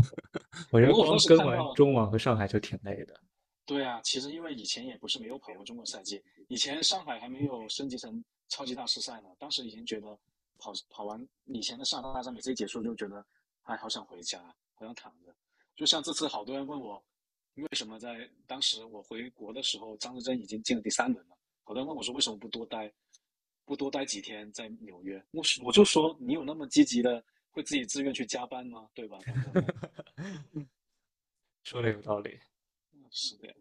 [0.70, 3.14] 我觉得光跟完中网和上海就挺累的。
[3.66, 9.28] 对啊，其实因为以前也不是没有跑过中国赛季，以前上海还没有升级成超级大师赛呢。
[9.38, 10.18] 当时已经觉得
[10.58, 13.24] 跑跑完以前的上海大战，每次一结束就觉得
[13.62, 14.40] 哎，好想回家，
[14.74, 15.34] 好想躺着。
[15.76, 17.02] 就像这次好多人问我，
[17.54, 22.92] 为什么在当时我回国的时候，张志臻已经进了第三轮了，好多人问我说为什么不多待，
[23.64, 25.24] 不多待几天在纽约？
[25.30, 27.24] 我我就说你有那么积极的。
[27.50, 28.88] 会自己自愿去加班吗？
[28.94, 29.18] 对吧？
[31.64, 32.38] 说的有道理。
[33.10, 33.52] 是的。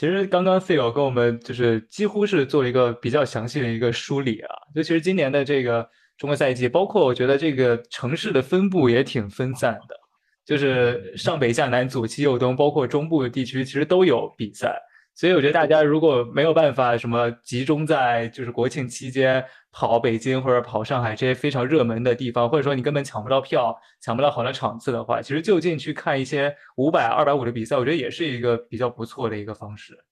[0.00, 4.48] 其实刚刚 Phil 跟我们就是几乎是做了一个比较详细的一个梳理啊。
[4.74, 5.86] 就其实今年的这个
[6.16, 9.94] 中国赛季，包括我觉得这个城市的分布也挺分散的，
[10.42, 14.74] 就是上北下南左西右东，包括中部的地区其实都有比赛。
[15.14, 30.04] 所以我觉得大家如果没有办法什么集中在就是国庆期间跑北京或者跑上海这些非常热门的地方，或者说你根本抢不到票、抢不到好的场次的话，其实就近去看一些五百、二百五的比赛，我觉得也是一个比较不错的一个方式。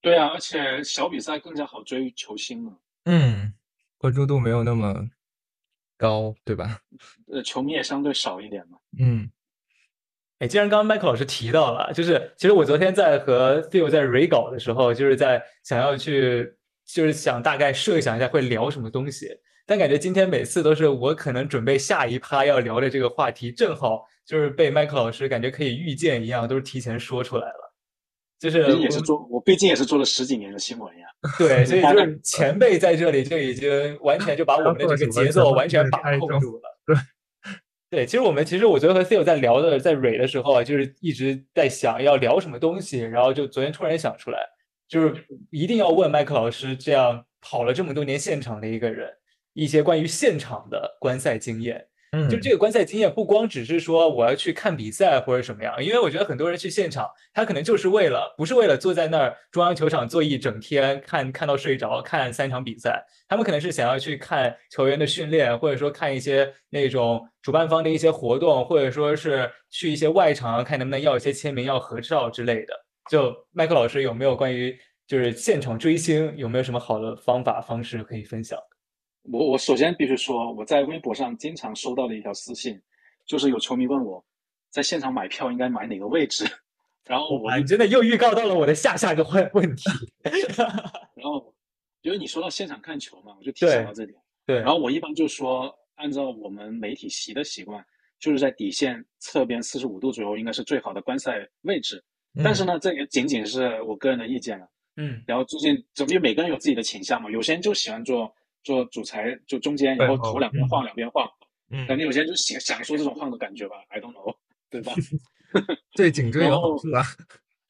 [0.00, 2.76] 对啊，而且小比赛更加好追球星嘛。
[3.04, 3.54] 嗯，
[3.96, 5.08] 关注度没有那么
[5.96, 6.78] 高，对吧？
[7.32, 8.78] 呃，球迷也相对少一点嘛。
[8.98, 9.30] 嗯。
[10.40, 16.52] 哎，既然刚刚麦克老师提到了，就是其实我昨天在和 Phil 在 re 稿的时候，就是在想要去，
[16.86, 19.28] 就是想大概设想一下会聊什么东西，
[19.66, 27.74] 但感觉今天每次都是我可能准备下一趴要聊的这个话题，正好就是被麦克老师感觉可以预见一样，都是提前说出来了。
[28.38, 31.06] 就是也是做，我毕竟也是做了十几年的新闻呀。
[31.38, 36.62] 对， 所以就是前辈在这里就已经完全就把我们的这个节奏完全把控住了。
[36.86, 36.96] 对。
[37.90, 44.40] 对，其实我们其实我觉得和 Phil 在聊的，在蕊的时候啊，就是一直在想要聊什么东西，然后就昨天突然想出来，
[44.88, 49.10] 就是一定要问麦克老师，这样跑了这么多年现场的一个人，
[49.52, 51.86] 一些关于现场的观赛经验。
[52.16, 72.83] 嗯就这个观赛经验，不光只是说我要去看比赛或者什么样，因为我觉得很多人去现场，他可能就是为了不是为了坐在那儿中央球场坐一整天看看到睡着看三场比赛，他们可能是想要去看球员的训练，或者说看一些那种主办方的一些活动，或者说是去一些外场看能不能要一些签名、要合照之类的。
[73.10, 78.58] 就麦克老师有没有关于就是现场追星有没有什么好的方法方式可以分享？
[79.24, 82.80] 我我首先必须说，我在微博上经常收到的一条私信，
[83.24, 84.22] 就是有球迷问我，
[84.70, 86.44] 在现场买票应该买哪个位置，
[87.04, 89.84] 然后我你真的又预告到了我的下下一个问问题，
[91.14, 91.54] 然后
[92.02, 97.82] 因为你说到现场看球嘛，我就提醒到这点，对，然后我一般就说，按照我们媒体习的习惯，
[98.18, 102.04] 就是在底线侧边四十五度左右应该是最好的观赛位置，
[102.42, 108.34] 但是呢，这也仅仅是我个人的意见了，嗯，然后最近总之每个人有自己的倾向嘛，有些人就喜欢做。
[108.64, 111.30] 做主裁就中间，然后头两边晃两边晃，
[111.68, 114.34] 嗯，肯定有些人就享享受这种晃的感觉吧，I don't know，
[114.70, 114.94] 对吧？
[115.94, 117.04] 对颈椎有好处啊。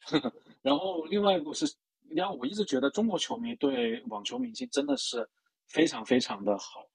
[0.63, 1.65] 然后另外一个是，
[2.11, 5.27] 然后我一直觉得中国球迷对网球明星真的是
[5.67, 6.87] 非常非常的好，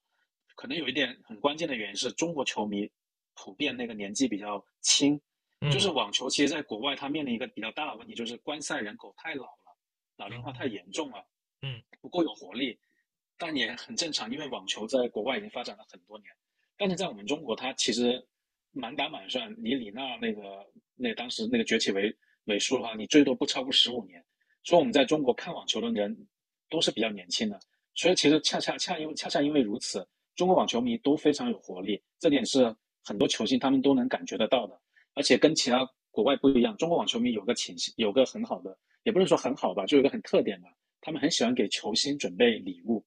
[0.57, 2.91] 可能有一点很关键的原因是中国球迷
[3.35, 5.21] 普遍那个年纪比较轻，
[5.71, 9.77] 就是网球其实在国外它面临一个比较大的问题，就是观赛人口太老了，
[10.17, 11.27] 老龄化太严重了，
[11.63, 12.79] 嗯，不够有活力。
[13.37, 16.31] 但也很正常，因为网球在国外已经发展了很多年，
[16.77, 18.23] 但是在我们中国，它其实
[18.71, 24.23] 满打满算，以李娜那个那当时那个崛起为为数的话，你最多不超过十五年。
[24.63, 26.15] 所以我们在中国看网球的人
[26.69, 27.59] 都是比较年轻的，
[27.95, 34.79] 所以其实恰恰恰因为恰恰因为如此，中国网球迷都非常有活力，这点是很多球星他们都能感觉得到的。
[35.21, 40.69] 而且跟其他国外不一样，中国网球迷有个倾向，有个很好的，也不能说很好吧，就有个很特点的，
[41.03, 43.05] 他们很喜欢给球星准备礼物。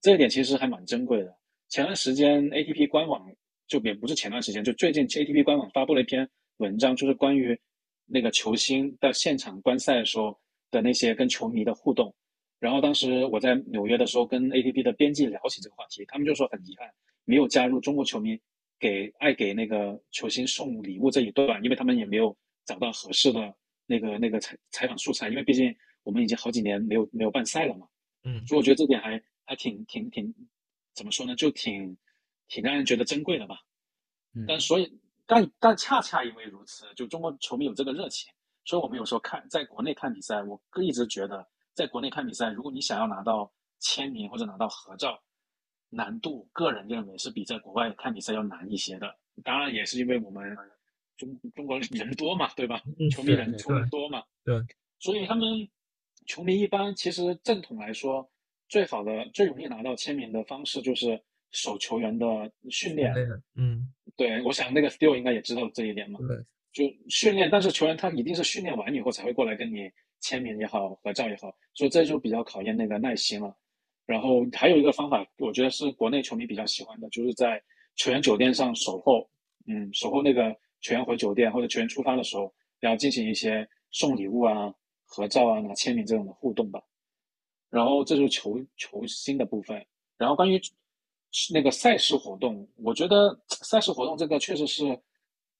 [0.00, 1.36] 这一点其实还蛮珍贵的。
[1.68, 3.28] 前段时间 ATP 官网
[3.66, 7.58] 就也不是前段时间，就最近 ATP 官网发布了一篇文章，就是关于
[8.06, 10.38] 那个球星在现场观赛的时候
[10.70, 12.14] 的那些跟球迷的互动。
[12.60, 16.88] 然后当时我在纽约的时候，跟 ATP 的编辑聊起这个话题，他们就说很遗憾
[17.24, 18.40] 没有加入中国球迷
[18.78, 23.54] 给爱给那个球星送礼物这一段，因为他们也没有找到合适的
[23.86, 27.86] 那个那个采采访素材，因为毕竟我们已经好几年没有没有办赛了嘛。
[28.24, 30.34] 嗯，所以我觉得这点还还挺挺挺
[30.94, 31.96] 怎么说呢，就挺
[32.48, 33.56] 挺让人觉得珍贵的吧。
[34.34, 38.32] 嗯但所以但但恰恰因为如此，就中国球迷有这个热情，
[38.64, 45.20] 所以我们有时候看在国内看比赛，我一直觉得在国内看比赛，如果你想要拿到签名或者拿到合照，
[45.90, 49.16] 难度个人认为是比在国外看比赛要难一些的。
[49.44, 50.56] 当然也是因为我们
[51.16, 52.82] 中中国人多嘛，对吧？
[53.10, 54.54] 球迷人出多嘛，对，
[54.98, 55.68] 所以他们。
[56.26, 58.30] 球迷一般其实正统来说，
[58.68, 61.18] 最好的、最容易拿到签名的方式就是
[61.52, 63.14] 守球员的训练。
[63.54, 66.20] 嗯，对，我想那个 Still 应该也知道这一点嘛。
[66.28, 66.36] 对，
[66.70, 73.56] 就训练，但是球员他一定是训练完以后才会过来跟你签名也好、合照也好，所以这就比较考验那个耐心了。
[74.08, 77.62] 然后还有一个方法，我觉得是国内球迷比较喜欢的，就是在
[77.94, 79.28] 球员酒店上守候，
[79.68, 84.74] 嗯，守候那个球员回酒店或者球员出发的时候，然后进行一些送礼物啊。
[85.10, 86.78] 合照啊，拿签名这种的互动吧，
[87.70, 89.82] 然后这就是球球星的部分。
[90.18, 90.60] 然后关于
[91.50, 94.84] 那个赛事活动，我觉得赛事活动这个确实是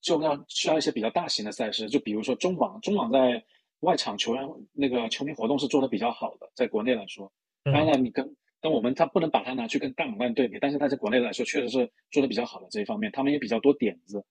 [0.03, 3.43] 就要需要一些比较大型的赛事，就比如说中网，中网在
[3.81, 7.33] 外场球员那个球迷活动是做的比较好的，在国内来说。
[7.65, 14.25] 当然，你跟但我们他不能把它拿去跟大满贯对比，但是他在国内来说确实是做的比较好的这一方面，他们也比较多点子。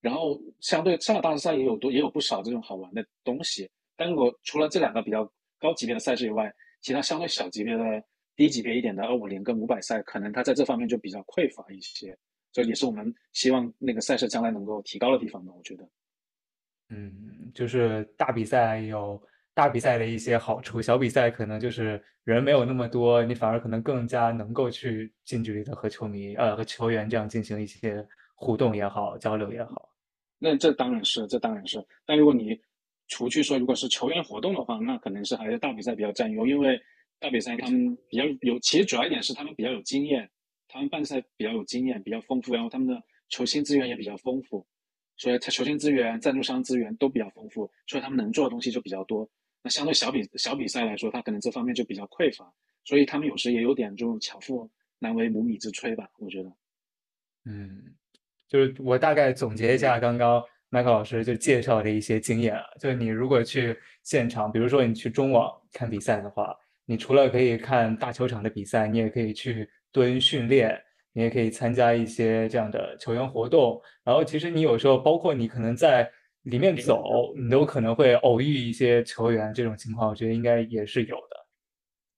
[0.00, 3.68] 然后相对上海大师赛也有多也有不少这种好玩的东西。
[3.96, 8.02] 但如果除了这两个比较高级别的赛事以外，其他相对小级别的、
[8.36, 12.16] 低级别一点的二五零跟五百赛，可能它在这方面就比较匮乏一些。
[12.52, 15.52] 这也是我们希望那个赛事将来能够提高的地方吧。
[15.56, 15.88] 我觉得，
[16.90, 19.20] 嗯，就是大比赛有
[19.58, 29.90] 大比赛的一些好处，小比赛可能就是人没有那么多，你反而可能更加能够去近距离的和球迷、呃和球员这样进行一些互动也好、交流也好。
[30.38, 31.84] 那这当然是，这当然是。
[32.06, 32.56] 但如果你
[33.08, 36.80] 除去说，如果是球员活动的话，那可能是还是大比赛比较占优，因为
[37.18, 40.30] 大比赛他们比较有，其实主要一点是他们比较有经验，
[40.68, 44.64] 他们办赛比较有经验，比较丰富，然后他们的球星资源也比较丰富，
[45.16, 49.28] 所以他球星资源、赞助商资源都比较丰富，所以他们能做的东西就比较多。
[49.62, 52.52] 那相对小比小比赛来说，他可能这方面就比较匮乏，
[52.84, 56.52] 所以他们有时也有点就巧妇难为无米之炊吧，我觉得。
[57.44, 57.94] 嗯，
[58.48, 60.42] 就是我大概总结一下刚刚。
[60.70, 70.78] 麦克老师就介绍的一些经验啊，就是你如果去现场，比如说你去中网看比赛的话，你除了可以看大球场的比赛，你也可以去蹲训练，
[71.14, 73.80] 你也可以参加一些这样的球员活动。
[74.04, 76.06] 然后其实你有时候，包括你可能在
[76.50, 81.46] 里面走，你都可能会偶遇一些球员，这种情况我觉得应该也是有的。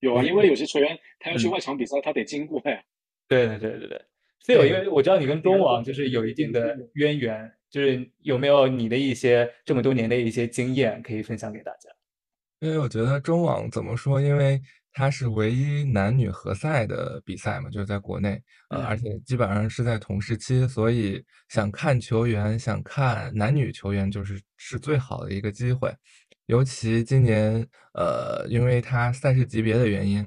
[0.01, 2.83] 有啊，因为有些球员他要去外场比赛，他得经过呀。
[3.29, 4.03] 对对对对对，
[4.41, 7.53] 所以因为我知道你跟中网就是有一定的渊源。
[7.71, 11.89] 就是有没有你的一些这么多年的一些经验可以分享给大家？
[12.59, 14.61] 因为我觉得中网怎么说，因为
[14.93, 25.95] 它是唯一男女合赛的比赛嘛，就是在国内，呃，而且基本上是在同时期，所以想看球员，想看男女球员，就是是最好的一个机会。
[26.47, 30.27] 尤其今年，呃，因为它赛事级别的原因，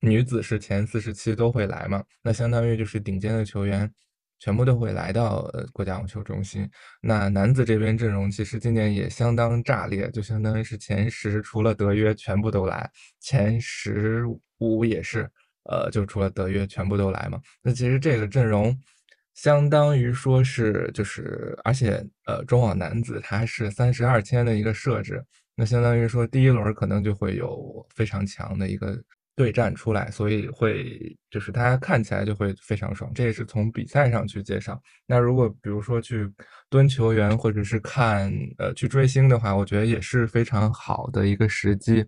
[0.00, 3.90] 女子是前四十七都会来嘛，那相当于就是顶尖的球员。
[4.38, 6.68] 全部都会来到呃国家网球中心。
[7.00, 14.24] 那男子这边阵容其实今年也相当炸裂，就相当于是前十除了德约全部都来，前十
[14.58, 15.30] 五也是，
[15.64, 17.40] 呃，就除了德约全部都来嘛。
[17.62, 18.76] 那其实这个阵容
[19.34, 29.02] 相当于说是就是，而且呃中网男子它是三十二签的一个设置，那相当于说第一轮可能就会有非常强的一个。
[29.36, 33.10] 对战出来，所以会就是大家看起来就会非常爽。
[33.14, 34.80] 这也是从比赛上去介绍。
[35.06, 36.30] 那如果比如说去
[36.70, 42.06] 蹲球员，或者是看呃去追星的话，我觉得也是非常好的一个时机。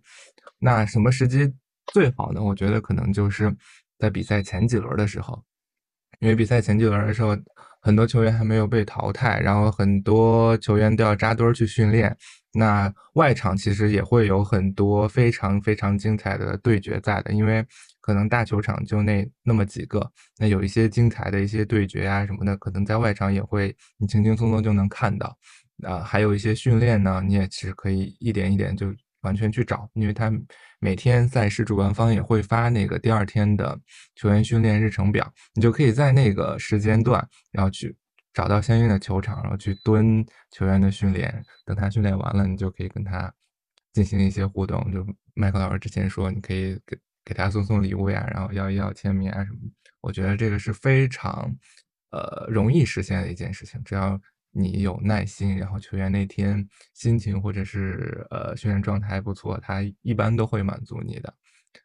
[0.59, 1.53] 那什么时机
[1.93, 2.43] 最好呢？
[2.43, 3.55] 我觉得可能就是
[3.99, 5.43] 在比赛前几轮的时候，
[6.21, 7.37] 因为比赛前几轮的时候，
[7.81, 12.17] 很多球员还没有被淘汰，然后很多球员都要扎堆去训练。
[12.57, 17.65] 那外场其实也会有很多非常非常精彩的对决在的，因为
[18.01, 25.37] 可能大球场就那那么几个，那有一些精彩的一些对决啊什么的，可能在外场也会你轻轻松松就能看到。
[25.83, 28.87] 啊，还有一些训练呢，你也其实可以一点一点就
[29.21, 30.33] 完全去找，因为他
[30.81, 33.79] 每天赛事主办方也会发那个第二天的
[34.15, 37.95] 球员训练日程表，你就可以在那个时间段然后去。
[38.37, 41.43] 找到相应的球场，然后去蹲球员的训练。
[41.65, 43.33] 等他训练完了，你就可以跟他
[43.95, 49.59] 进行一些互动，就麦克老师之前说，你可以给给他送送礼物呀，然后要要签名啊什么。
[50.03, 51.51] 我觉得这个是非常
[52.11, 54.21] 呃容易实现的一件事情，只要
[54.51, 61.35] 你有耐心，然后球员那天心情或者是呃训练状态不错，他一般都会满足你的。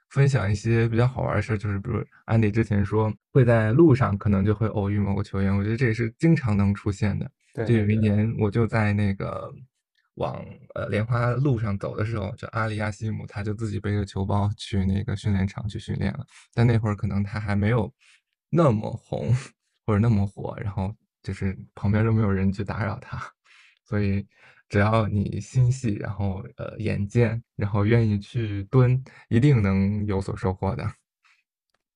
[0.10, 7.32] 分享一些比较好玩的事，就是比如安迪之前说会在路上可能就会偶遇某个球员，我觉得这也是经常能出现的。
[7.66, 9.54] 就有一年我就在那个。
[10.16, 16.28] 往呃莲花路上走的时候，就阿里亚西姆，他就自己背着球包去那个训练场去训练了。
[16.54, 17.92] 但那会儿可能他还没有
[18.50, 19.34] 那么红
[19.86, 23.18] 或者那么火，然后就是旁边都没有人去打扰他。
[23.86, 24.28] 所以
[24.72, 30.84] 只要你心细，然后呃眼尖，然后愿意去蹲，一定能有所收获的。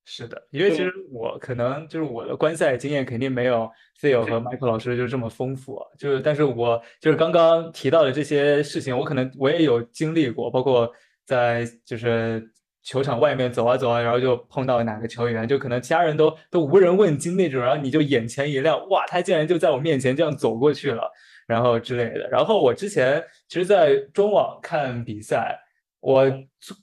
[0.04, 3.68] 是的，因为其实我可能就是我的观赛经验肯定没有
[4.00, 10.92] Phil 和 Michael 老师就这么丰富，就是，但是我就是刚刚提到的这些事情，我可能我也有经历过，包括
[11.26, 12.48] 在就是
[12.84, 21.12] 球场外面走啊走啊，然后就碰到哪个球员，就可能其他人都都无人问津那种，然后你就眼前一亮，哇，他竟然就在我面前这样走过去了，
[21.48, 22.30] 然后之类的。
[22.30, 25.60] 然后我之前其实，在中网看比赛。
[26.02, 26.32] 我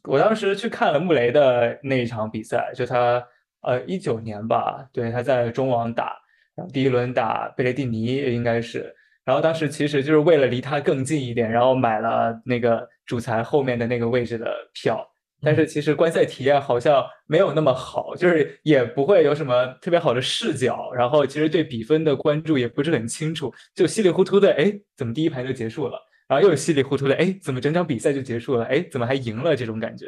[0.08, 3.24] 我当时去看了穆雷的那一场比赛，就他
[3.60, 6.16] 呃一九年吧，对他在中网打，
[6.56, 8.92] 然后第一轮打贝雷蒂尼应该是，
[9.24, 15.06] 然后当时其实就是为了离他更近一点，然后买了那个主裁后面的那个位置的票，
[15.42, 25.98] 但是其实观赛体验好像没有那么好，就是也不会有什么特别好的视角，然后其实对比分的关注也不是很清楚，就稀里糊涂的，哎，怎么第一盘就结束了？
[26.28, 28.64] 然后又稀里糊涂的，哎，怎么整场比赛就结束了？
[28.64, 29.54] 哎，怎么还赢了？
[29.56, 30.06] 这种感觉，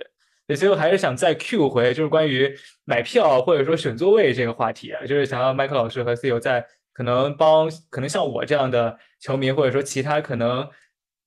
[0.54, 2.54] 所以我还是想再 Q 回，就是关于
[2.84, 10.66] 买票或者说选座位这个话题啊，就是想要麦克老师和 CEO 在可能帮可能像我这样的球迷，或者说其他可能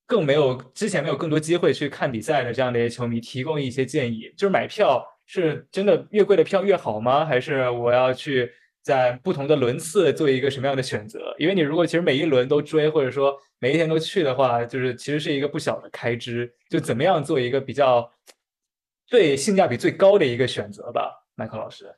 [0.07, 4.33] 更没有之前没有更多机会去看比赛的这样的一些球迷，提供一些建议。
[4.35, 7.23] 就是买票是真的越贵的票越好吗？
[7.23, 8.51] 还是我要去？
[8.83, 11.35] 在不同的轮次做一个什么样的选择？
[11.37, 16.49] 因为你如果其实每一轮都追，或者说每一天都去的话，就是其实是一个不小的开支。
[16.69, 18.09] 就怎么样做一个比较
[19.05, 21.93] 最性价比最高的一个选择吧，麦克老师。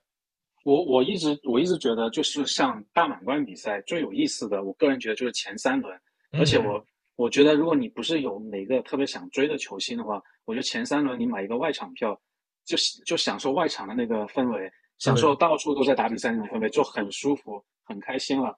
[0.63, 5.95] 我我一直我一直觉得，就是像大满贯比赛最有意思的，我个人觉得就是前三轮。
[6.31, 6.83] 而且我
[7.19, 12.17] 我觉得，如果你不是有哪个特别想追的球星的话，我觉得前三轮你买一个外场票，
[12.63, 14.71] 就就享受外场的那个氛围。
[14.99, 18.57] 享受到处都在打比赛那种氛围，就很舒服、很开心了。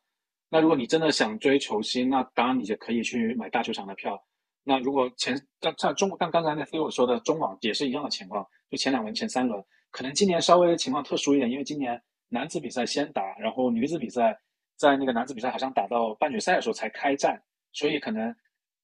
[0.49, 4.24] 那如果你真的想追球星，那当然你就可以去买大球场的票。
[4.64, 11.99] 那如果前像像中像刚才那 Phil 说的中网也是一样的情况，就前两轮、前三轮，可能今年稍微情况特殊一点，因为今年
[12.30, 14.38] 男子比赛先打，然后女子比赛
[14.78, 17.39] 在那个男子比赛好像打到半决赛的时候才开战，
[17.72, 18.36] 所以可能，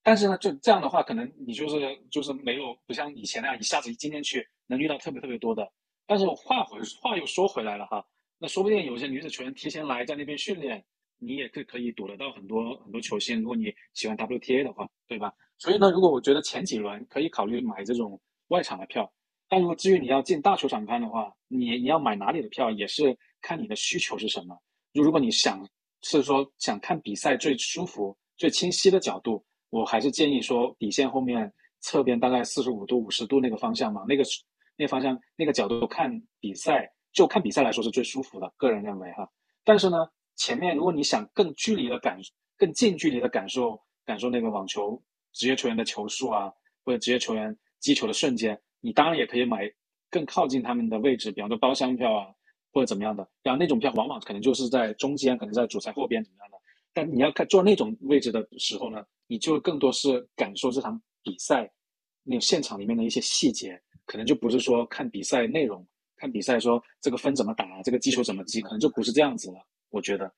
[0.03, 1.79] 但是呢，就这样的话，可能你就是
[2.09, 5.69] 就是没有不像以前那样一下子今天去能遇到特别特别多的。
[6.05, 8.05] 但是话回话又说回来了哈，
[8.37, 10.83] 那说不定有些女子球员提前来在那边训练，
[11.17, 13.41] 你也可可以躲得到很多很多球星。
[13.41, 15.33] 如果你喜欢 WTA 的话，对吧？
[15.57, 18.17] 所以呢，如果我觉得前几轮可以考虑买这种
[18.47, 19.11] 外场的票，
[19.49, 24.57] 但如果至于你要进大球场看的话，你你要买哪里的票也是看你的需求是什么。
[24.93, 25.67] 就如果你想
[26.03, 31.51] 是说想看比赛最舒服、最清晰的角度，我还是建议说底线后面
[31.81, 34.23] 侧边大概四十五度、五十度那个方向嘛，那个。
[34.79, 39.27] 那个方向、那个角度看比赛，就看比赛来说是最舒服的，个人认为哈。
[39.63, 42.19] 但是呢，前面如果你想更距离的感、
[42.55, 45.01] 更近距离的感受、感受那个网球
[45.33, 46.53] 职业球员的球速啊，
[46.85, 49.67] 或者职业球员击球的瞬间，你当然也可以买
[50.11, 52.27] 更靠近他们的位置，比方说包厢票啊，
[52.71, 53.27] 或者怎么样的。
[53.41, 56.57] 然后那种票往往可能就是在中间，可能在主裁后边怎么样的。
[56.93, 61.71] 但你要看坐那种位置的时候呢，你就更多是感受这场比赛
[62.23, 63.79] 那个现场里面的一些细节。
[64.05, 69.57] 可能就不是说看比赛内容，看比赛说这个分怎么打，这个击球怎么击，可能就不是这样子了。
[69.89, 70.33] 我觉得，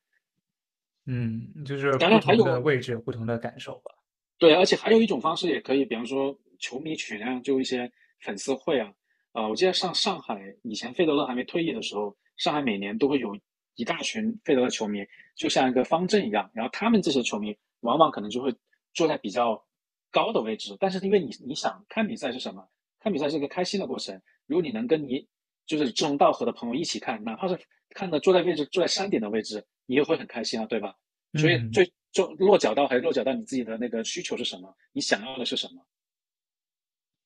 [1.06, 3.94] 嗯，就是当然还有位置有不同的感受吧。
[4.38, 7.88] 对，而且还有一种方式也可以，比方说球迷群啊，就一些
[8.22, 8.92] 粉丝会啊，
[9.30, 13.38] 啊，我记得上上海以前费德勒还没退役的时候，上海每年都会有
[13.76, 18.52] 一大群费德勒球迷，就像一个方阵一样，然后他们这些球迷往往可能就会
[18.92, 19.64] 坐在比较
[20.10, 22.68] 高的位置，但是因为你你想看比赛是什么？
[23.00, 24.20] 看比赛是一个开心的过程。
[24.46, 25.26] 如果你能跟你
[25.64, 27.58] 就是志同道合的朋友一起看，哪怕是
[27.90, 30.94] 看的坐在位置坐在山顶的位置，你也会很开心啊，对吧？
[31.38, 35.86] 所以最就落脚到还是落脚到你自己的那个需求是什么，你想要的是什么？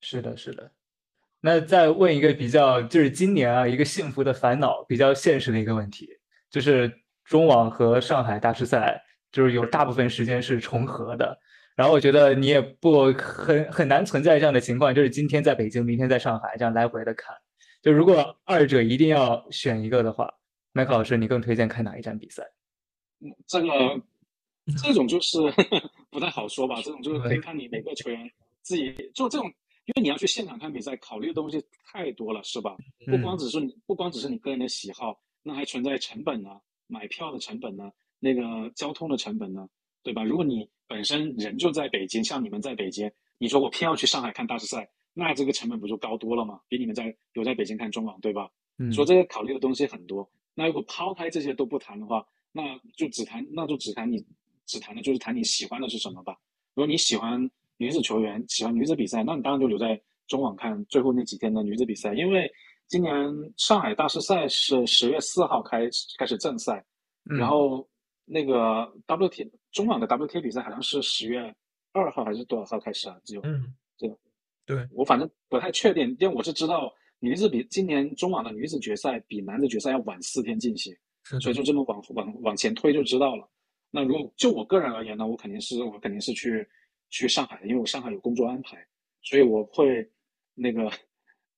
[0.01, 0.71] 是的，是的。
[1.41, 6.09] 那再问一个比较就是今年啊一个幸福的烦恼，比较现实的一个问题，
[6.51, 9.03] 就是中网和上海大师赛
[9.33, 11.39] 就是有大部分时间是重合的。
[11.77, 17.37] 然后我觉得你也不很很难存在这样的情况，就是今天在北京，明天在上海，这样来回的看。
[17.83, 20.33] 就如果二者一定要选一个的话，
[20.73, 22.43] 麦克老师，你更推荐看哪一站比赛？
[23.47, 23.69] 这个
[24.83, 25.39] 这种就是
[26.11, 28.31] 不太好说吧，这种就是可以看你每个球员
[28.63, 29.47] 自己就这种，
[29.87, 31.63] 因为你要去现场看比赛，考虑的东西
[31.93, 32.77] 太多了，是吧？
[33.07, 36.51] 不光只是你，不光只是你个人的喜好，那还存在成本呢，
[36.87, 39.69] 买票的成本呢，那个交通的成本呢，
[40.05, 40.23] 对吧？
[40.23, 46.61] 如果你本身人就在北京，像你们在北京，你说我偏要去上海看大师赛，那这个成本不就高多了吗？
[46.69, 48.49] 比你们在留在北京看中网，对吧？
[48.79, 50.31] 嗯，说这些考虑的东西很多。
[50.55, 54.23] 那如果抛开这些都不谈的话，那就只谈，那就只谈你
[54.67, 56.37] 只谈的就是谈你喜欢的是什么吧。
[56.75, 62.13] 如果你喜欢女子球员，喜欢女子比赛，那你当然就留在中网看最后那几天的女子比赛。
[62.15, 62.51] 因为
[62.89, 63.15] 今年
[63.57, 65.89] 上海大师赛是十月四号开
[66.19, 66.85] 开始正赛，
[67.25, 67.89] 然后
[68.27, 69.51] 那个 WT。
[69.75, 71.55] 中网的 WTA 比赛好像是十月
[71.93, 73.21] 二号还是多少号开始啊？
[73.25, 74.17] 只有嗯，这个，
[74.65, 80.95] 对我反正不太确定，因为我是知道女子比今年中网的女子决赛比男子决赛要晚四天进行，
[81.41, 83.51] 所以就这么往往往前推就知道了。
[83.91, 86.67] 那如果就我个人而言呢，我肯定是我肯定是去
[87.11, 88.87] 去上海的，因为我上海有工作安排，
[89.23, 90.09] 所以我会
[90.55, 90.89] 那个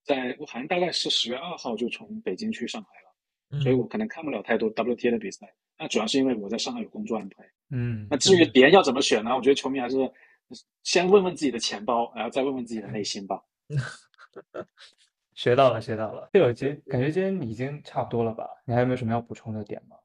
[0.04, 2.88] 在我好像大概是十月二号就从北京去上海
[3.58, 5.54] 了，所以我可能看不了太多 WTA 的比赛。
[5.78, 7.44] 那主要是因为我在上海有工作安排。
[7.70, 9.34] 嗯，那至于别人要怎么选呢？
[9.34, 9.96] 我觉得球迷还是
[10.84, 13.42] 先问问自己的钱包，然后再问问自己的内心吧。
[15.34, 16.30] 学到了，学到了。
[16.32, 18.48] 对，我觉感觉今天已经差不多了吧？
[18.64, 19.96] 你还有没有什么要补充的点吗？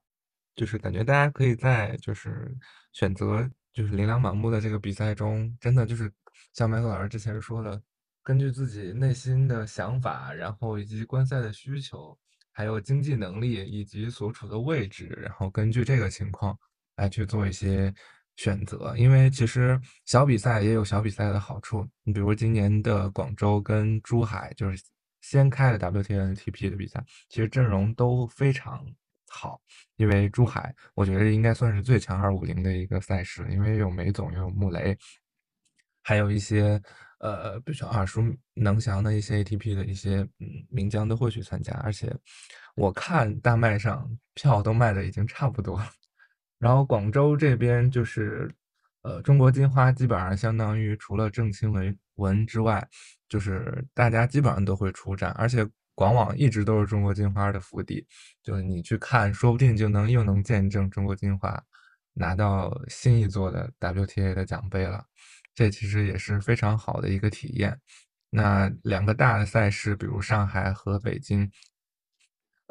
[0.56, 2.54] 就是感觉大家可以在就是
[2.92, 6.12] 选择就是琳琅满目的这个比赛中，真的就是
[6.54, 7.82] 像麦克老师之前说的，
[8.24, 12.18] 根据自己内心的想法，然后以及观赛的需求，
[12.52, 16.58] 还有经济能力以及所处的位置，然后根据这个情况。
[16.96, 17.94] 来去做一些
[18.36, 21.88] 选择，因为其实小比赛也有小比赛的好处。
[22.04, 24.84] 你比如今年的广州跟珠海，就是
[25.22, 28.84] 先开了 W T N T P 的比赛，其实阵容都非常
[29.28, 29.62] 好。
[29.98, 34.98] 因为珠海，我觉得应该算是最强二五零的一个赛事，因为有梅总，有穆雷，
[36.02, 36.82] 还有一些
[37.20, 38.24] 呃比较耳熟
[38.56, 41.74] 能详的一些 ATP 的一些嗯名将都会去参加。
[41.84, 42.12] 而且
[42.76, 45.88] 我看大麦上票都卖的已经差不多了。
[46.62, 48.54] 然后广州这边就是，
[49.02, 52.88] 呃，中国金花基本上相当于除了郑钦文文之外，
[53.28, 58.06] 就是大家基本上都会出战，而且广网一直都是中国金花的福地，
[58.44, 61.60] 就是你去看，说不定就能又能见证中国金花
[62.14, 65.04] 拿到新一座的 WTA 的奖杯了，
[65.56, 67.76] 这其实也是非常好的一个体验。
[68.30, 71.52] 那两个大的赛事，比如上海和北京。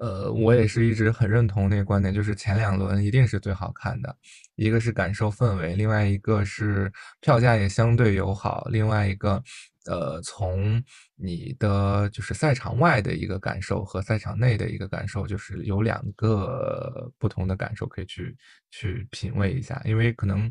[0.00, 4.16] 呃，我也是一直很认同那个观点，就是前两轮一定是最好看的，
[4.56, 6.90] 一个是感受氛围，另外一个是
[7.20, 9.42] 票价也相对友好，另外一个，
[9.84, 10.82] 呃，从
[11.16, 18.34] 你的就是赛场外的一个感受和赛场内的一个感受，就是有两个不同的感受可以去
[18.70, 20.50] 去品味一下，因为可能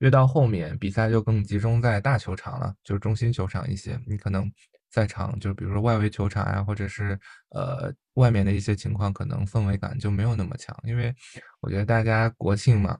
[0.00, 4.50] 越到后面比赛就更集中在大球场了，就是中心球场一些，你可能。
[4.90, 7.18] 赛场就比如说外围球场呀，或者是
[7.50, 10.76] 呃外面的一些情况，可能氛围感就没有那么强。
[10.84, 11.14] 因为
[11.60, 12.98] 我觉得大家国庆嘛，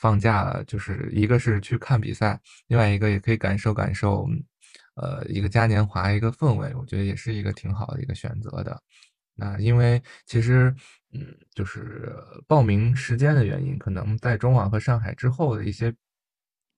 [0.00, 4.28] 放假了，就是一个是去看比赛，另外一个也可以感受感受，
[4.96, 8.80] 呃一个嘉年华一个氛围，我觉得也是一个挺好的一个选择的。
[9.34, 10.74] 那因为其实
[11.12, 11.24] 嗯，
[11.54, 12.14] 就是
[12.46, 15.94] 报名时间的原因，可能在中网和上海之后的一些。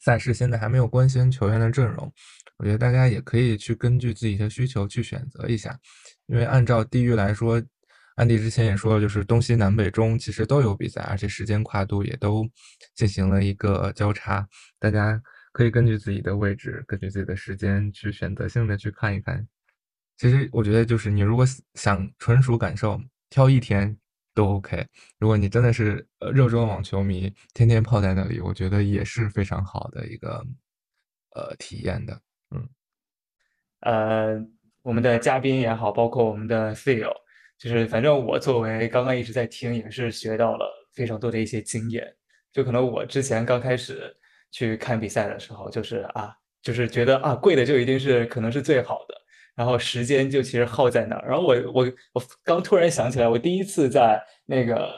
[0.03, 2.11] 赛事现在还没有官宣球员的阵容，
[2.61, 5.75] 我觉得大家也可以去根据自己的需求去选择一下，
[6.27, 7.63] 因为按照地域来说，
[8.17, 12.47] 安迪之前也说了，就是东西南北中其实都有比赛，而且时间跨度也都
[12.95, 14.47] 进行了一个交叉，
[14.79, 15.19] 大家
[15.53, 19.49] 可以根据自己的位置，根据自己的时间去选择性的去看一看。
[20.19, 21.47] 其实我觉得就是你如果
[21.77, 23.01] 想纯属感受，
[23.31, 23.97] 挑一天。
[24.33, 24.87] 都 OK。
[25.19, 30.47] 如果你真的是呃热衷网球迷，天天泡在那里，我觉得也是非常好的一个
[31.35, 32.19] 呃体验的。
[32.51, 32.69] 嗯，
[33.81, 34.47] 呃，
[34.83, 37.13] 我们的嘉宾也好，包括我们的 Phil，
[37.59, 42.07] 就是反正我作为刚刚一直在听，也是学到了非常多的一些经验。
[42.53, 44.15] 就可能我之前刚开始
[44.51, 49.15] 去看比赛的时候，就是啊，就是觉得啊贵的就一定是可能是最好的。
[49.55, 51.29] 然后时间就其实耗在那儿。
[51.29, 54.91] 然后我我我刚突然想起来，我第一次在那个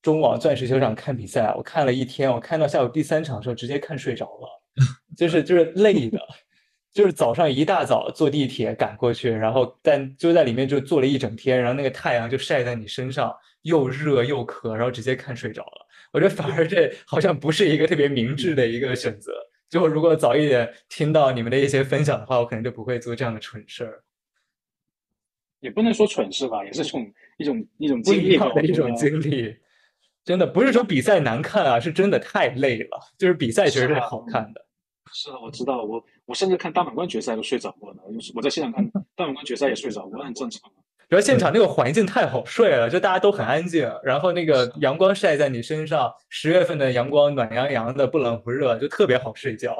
[0.00, 4.48] 中网钻石球场看比赛，我看了一天，我看到下午第三场的时候直接看睡着了，
[5.16, 6.18] 就是就是累的，
[6.96, 13.30] 就是早上一大早坐地铁赶过去，然后但就在里面就坐了一整天，然后那个太阳就晒在你身上，
[13.60, 15.86] 又热又渴，然后直接看睡着了。
[16.10, 19.34] 我觉得反而这好像不是一个特别明智的一个选择。
[19.68, 24.02] 就如果早一点听到你们的一些分享的话，我可能就不会做这样的蠢事儿。
[25.60, 29.54] 也不能说蠢事吧，也是种一种一种经历吧一样的一种经历。
[30.24, 32.98] 真的不是说比赛难看啊，是真的太累了。
[33.18, 34.65] 就是比赛其实是好看的。
[35.12, 38.00] 是的，我知道，我我甚至看大满贯决赛都睡着过呢。
[38.34, 38.84] 我在现场看
[39.16, 40.70] 大满贯决赛也睡着过，很正常。
[41.08, 49.76] 主要现场那个环境太好睡了，就大家都很安静，然后那个阳光晒在你身上，十月份的阳光暖洋洋的，不冷不热，就特别好睡觉。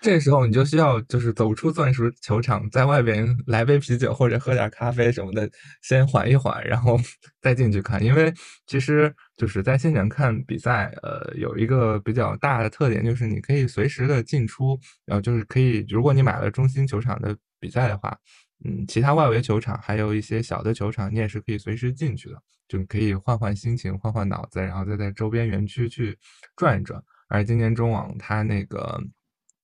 [0.00, 5.50] 这时候你就需要就是走出钻石球场，在外边来杯啤酒或者喝点咖啡什么的，
[5.82, 6.98] 先缓一缓，然后
[7.42, 8.02] 再进去看。
[8.02, 8.32] 因为
[8.66, 18.16] 其实就是在现场看比赛，呃，有一个比较大的特点就是你可以随时的进出，然后就是可以，如果你买了中心球场的比赛的话，
[18.64, 22.36] 嗯，其他外围球场还有一些小的球场，你也是可以随时进去的，
[22.68, 26.16] 就可以换换心情，换换脑子，然后再在周边园区去
[26.56, 27.02] 转一转。
[27.28, 29.02] 而今年中网它那个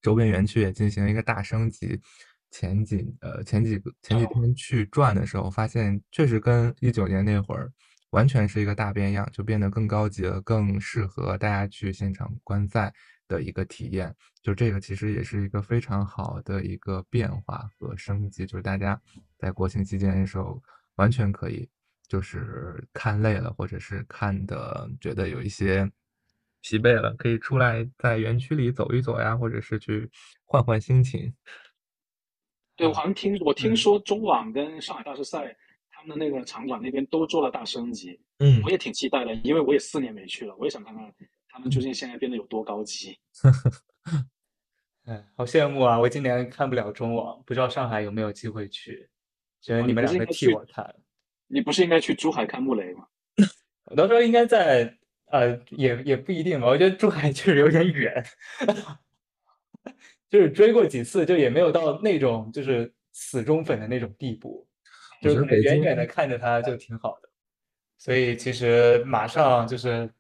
[0.03, 2.01] 周边园区也进行一个大升级。
[2.51, 7.73] 前几呃前几个前几天去转的时候，发现确实跟一九年那会儿
[8.11, 12.93] 完全是一个大变样，就变得更高级了，更适合大家去现场观赛
[13.27, 14.15] 的一个体验。
[14.43, 19.01] 就这个其实也是一个非常好的一个变化和升级，就是大家
[19.39, 20.63] 在国庆期间的时候
[20.97, 21.67] 完全可以，
[22.07, 25.91] 就是看累了或者是看的觉得有一些
[26.63, 30.09] 疲惫了，可以出来在园区里走一走呀，或者是去
[30.47, 31.35] 换换心情。
[32.77, 35.55] 对，我好像听我听嗯说中网跟上海大师赛
[35.91, 41.13] 他们的那个场馆那边都做了大升级，嗯我也挺期待的，因为我也四年没去了，我也想看看
[41.49, 43.19] 他们究竟现在变得有多高级。
[45.05, 45.99] 哎，好羡慕啊！
[45.99, 49.11] 我今年看不了中网，不知道上海有没有机会去。
[49.61, 50.95] 觉得哦你们两个替我看。
[51.49, 53.07] 你不是应该去珠海看穆雷吗？
[53.87, 54.97] 我到时候应该在
[55.33, 56.67] 呃，也也不一定吧。
[56.67, 58.23] 我觉得珠海确实有点远，
[60.29, 64.67] 就是追过几次，就也没有到那种就是死忠粉的那种地步，
[65.23, 67.29] 我就可能远远的看着它就挺好的。
[67.97, 70.11] 所以其实马上就是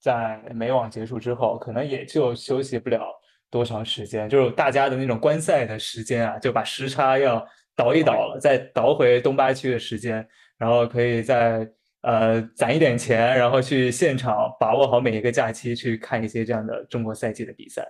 [0.00, 3.06] 在美网结束之后，可能也就休息不了
[3.50, 7.46] 多长时间，就是大家的那种观赛的时间啊，就把时差要
[7.76, 11.68] 倒一倒了，再倒回东八区的时间，然后可以再
[12.02, 17.82] 呃攒一点钱，然后去现场把握好每一个假期去看一些这样的中国赛季的比赛。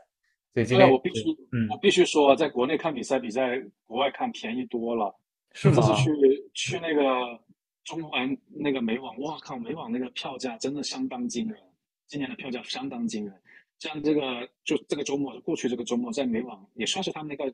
[0.54, 5.14] 所以今天我必须，嗯我必须说，在国内看比赛比在国外看便宜多了。
[5.54, 5.74] 是吗？
[5.76, 6.10] 这次去
[6.54, 7.38] 去那个
[7.84, 11.58] 中环那个美网，哇靠，美网那个票价真的相当惊人，
[12.06, 13.34] 今年的票价相当惊人。
[13.78, 17.52] 像这个就这个周末，过去这个周末在美网也算是他们那个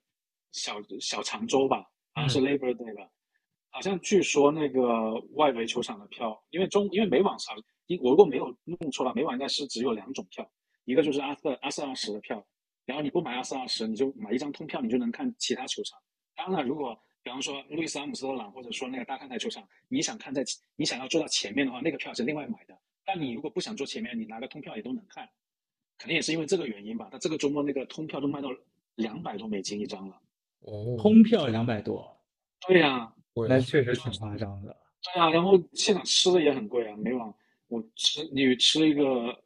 [0.53, 1.83] 小小长周吧，
[2.15, 3.09] 好像是 Labor Day 吧，
[3.79, 7.57] 好像据说那个外围球场的票，因为中因为美网上，
[7.87, 10.45] 因我如果没有弄错了，美网应该是只有两种票，
[10.85, 12.45] 一个就是阿四阿四二十的票，
[12.87, 15.97] 然后你不买阿四二十，你就买一张通票，你就能看其他球场。
[16.35, 20.43] 当然，如果比方说路易斯阿姆斯特朗或者说那个大看台球场，你想看在
[20.75, 22.77] 你想要坐到前面的话，那个票是另外买的。
[23.05, 25.29] 但你如果不想坐前面，你拿个通票也都能看。
[25.99, 27.09] 肯定也是因为这个原因吧。
[27.13, 28.49] 他这个周末那个通票都卖到
[28.97, 30.21] 两百多美金一张了。
[30.63, 32.21] 哦，通票两百多，
[32.67, 34.75] 对呀、贵那确实挺夸张的。
[35.15, 36.97] 对啊，然后现场吃的也很贵啊。
[36.97, 37.33] 美网
[37.69, 39.37] 我吃你吃一个，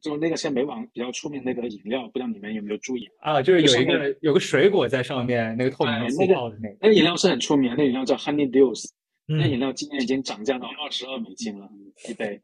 [0.00, 3.08] 就是那个现在美网比较出名那个饮料，不知道你们有没有注意？
[3.20, 6.76] 啊，就是有一个有个水果在上面，那个透明的那个。
[6.80, 8.88] 那个饮料是很出名，那饮料叫 Honey Dews，、
[9.26, 11.68] 那嗯饮料今年已经涨价到二十二美金了
[12.08, 12.40] 一杯。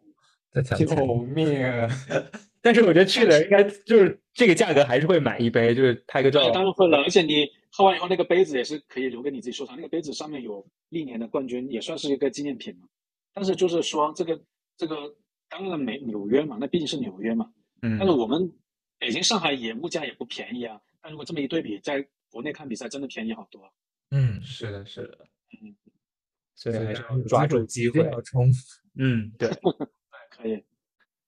[0.63, 1.89] 在抢救，命啊！
[2.63, 6.51] 但是我觉得去了应该就是这个价格还是会买一杯，就是拍个照，。
[6.51, 9.77] 当然会了，而且你喝完以后，那个杯子也是可以留给你自己收藏。
[9.77, 12.89] 那个杯子上面有历年的冠军，也算是一个纪念品嘛。
[13.35, 14.41] 但是就是说，这个
[14.79, 14.97] 这个，
[15.49, 17.53] 当然美纽约嘛，那毕竟是纽约嘛。
[17.83, 18.51] 嗯但是我们
[18.99, 20.81] 北京、上海也物价也不便宜啊。
[21.03, 23.63] 但如果这么一对比，在国内看比赛真的便宜好多。
[24.11, 25.19] 嗯，是的，是的
[25.63, 25.77] 嗯，
[26.55, 28.01] 所以还是要抓住机会。
[28.07, 28.51] 要冲。
[28.99, 29.49] 嗯，对。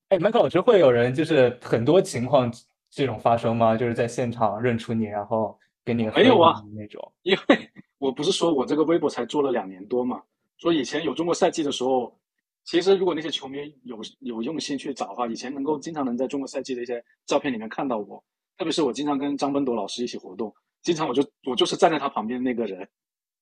[0.09, 2.51] 哎，麦克老师会有人就是很多情况
[2.89, 3.77] 这种发生吗？
[3.77, 7.13] 就是在现场认出你，然后给你没有啊那种。
[7.21, 10.23] 因为我不是说我这个微博才做了两年多嘛，
[10.57, 12.17] 说以前有中国赛季的时候，
[12.63, 18.23] 其实如果那些球迷有有用心去找的话，以前能够经常能在中国赛季的一些照片里面看到我，
[18.57, 22.87] 特别是我经常跟张奔铎老师一起活动，经常我就我就是站在他旁边那个人，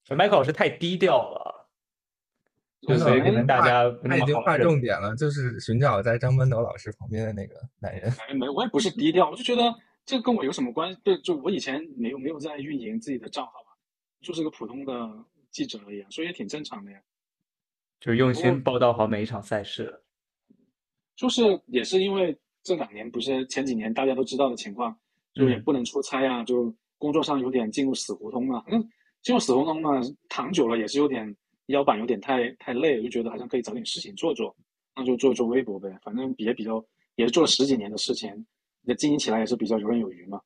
[0.10, 1.57] 麦克老师太低调了，
[2.82, 8.12] 真的所以可能大家那他已经划重点了，就是寻找在张奔斗老师旁边的那个男人。
[8.28, 9.74] 哎没我也不是低调，我就觉得
[10.06, 11.00] 这跟我有什么关系？
[11.04, 13.72] 对，就我以前没有没有在运营自己的账号嘛，
[14.22, 15.10] 就是个普通的
[15.50, 17.00] 记者而已啊，所以也挺正常的呀。
[18.00, 20.04] 就是用心报道好每一场赛事。
[21.16, 24.96] 就是也是因为这两年不是前几年大家都知道的情况，
[25.34, 28.64] 就也不能出差啊，就工作上有点进入死胡同了。
[28.68, 28.88] 嗯，
[29.24, 30.00] 进入死胡同嘛，
[30.30, 31.36] 躺久了也是有点
[31.68, 34.56] 腰板有点太太累，就觉得好像可以找点事情做做，
[34.96, 35.98] 那就做做微博呗。
[36.04, 36.84] 反正也比较
[37.16, 38.46] 也是做了十几年的事情，
[38.82, 40.42] 那经营起来也是比较游刃有余嘛。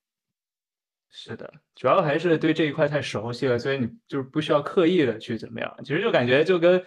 [1.10, 5.76] 是的，主要还是对这一块太熟悉了，所以你就是不需要刻意的去怎么样。
[5.84, 6.82] 其实就感觉就跟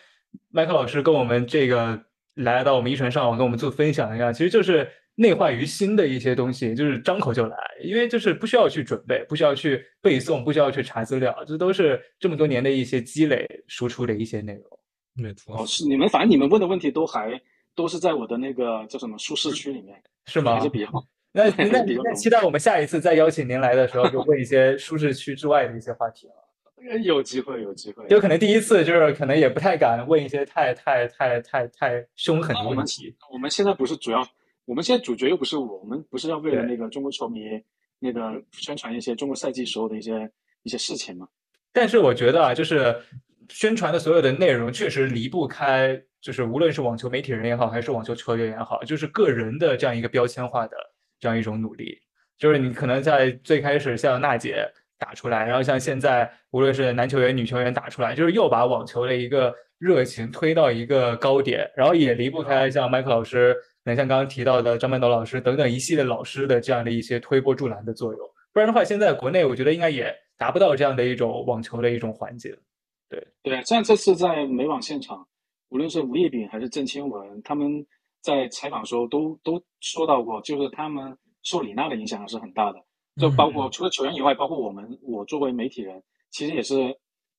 [0.48, 2.04] 麦克老师跟我们这个
[2.34, 14.62] 来到我们一传上网跟我们做分享一样，其实就是内化于心的一些东西，就是张口就来，因为就是不需要去准备，不需要去背诵，不需要去查资料，这都是这么多年的一些积累输出的一些内容。
[15.14, 17.40] 没错，哦，是你们反正你们问的问题都还
[17.74, 20.54] 都是在我的那个叫什么舒适区里面，是吗？
[20.56, 20.88] 还是比较。
[21.32, 26.34] 那 那那期待我们下一次再邀请您来的时候，就问一些舒适区之外的一些话题了。
[27.02, 28.06] 有机会，有机会。
[28.08, 33.16] 就可能第一次就是可能也不太敢问一些太太太太太凶狠的问题。
[33.32, 34.22] 我们现在不是主要，
[34.64, 37.42] 我们现在主角又不是我，我们不是要为了那个中国球迷
[37.98, 40.30] 那个宣传一些中国赛季时候的一些
[40.62, 41.28] 一些事情吗？
[41.72, 42.96] 但是我觉得啊，就是
[43.48, 50.76] 宣传的所有的内容确实离不开，就是无论是网球媒体人也好，还是网球球员也好，就是个人的这样一个标签化的。
[51.20, 51.98] 这样一种努力，
[52.36, 68.30] 就是你可能在最开始像娜姐打出来，然后像现在无论是男球员、女球员打出来，就是又把网球的一个热情推到一个高点，然后也离不开像麦克老师，那像刚刚提到的张曼岛老师等等一系列老师的这样的一些推波助澜的作用。
[68.52, 72.56] 不然的话，现在国内我觉得应该也达不到这样的一种网球的一种环境。
[73.08, 75.26] 对对，像这次在美网现场，
[75.68, 77.86] 无论是吴叶炳还是郑钦文，他们。
[78.24, 82.78] 在采访时候都都说到过，就是他们受李娜的影响还是很大的，
[83.20, 86.74] 就包括除了球员以外，包括我们，我作为媒体人，其实也是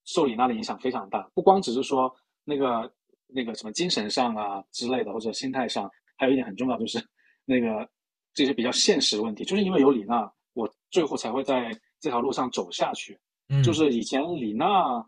[0.04, 1.28] 受李娜的影响非常大。
[1.34, 2.88] 不光只是说那个
[3.26, 7.04] 那个什么精神上啊之类的，或者心态上，还有一点很重要，就是
[7.46, 7.88] 那个
[8.34, 9.44] 这些比较现实的问题。
[9.44, 13.18] 就是因为有李娜，我最后才会在这条路上走下去。
[13.64, 15.06] 就是以前李娜，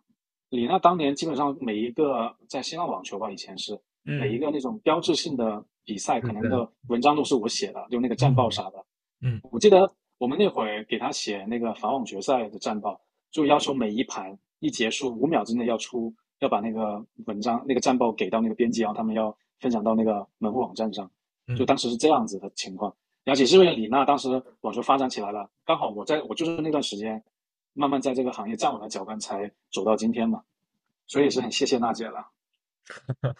[0.49, 3.79] 李娜当年基本上每一个在新浪网球吧，以前是。
[4.09, 8.85] 每一个那种标志性的比赛，可能的文章都是我写的，就那个战报啥的。
[9.19, 9.85] 嗯，我记得
[10.17, 13.01] 我们那会儿给他写那个法网决赛的战报，
[13.31, 21.09] 就要求每一盘一结束五秒之内要出，要把那个文章、那个战报给到那个编辑，然后他们要分享到那个门户网站上。
[21.57, 22.93] 就当时是这样子的情况，
[23.23, 27.23] 而且是为了李娜，当时网球发展起来了，刚好我在我就是那段时间，
[27.71, 30.43] 慢慢在这个行业站稳了脚跟，才走到今天嘛。
[31.05, 32.27] 所以也是很谢谢娜姐了。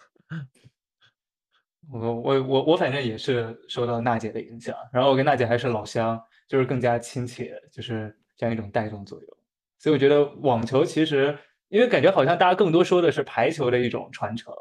[1.92, 9.36] 我我我我反正也是受到娜姐的影响，然后我跟娜姐还是老乡，就是更加亲切，就是这样一种带动作用。
[9.78, 11.38] 所以我觉得网球其实，
[11.68, 14.54] 因为感觉好像大家更多说的是排球的一种传承，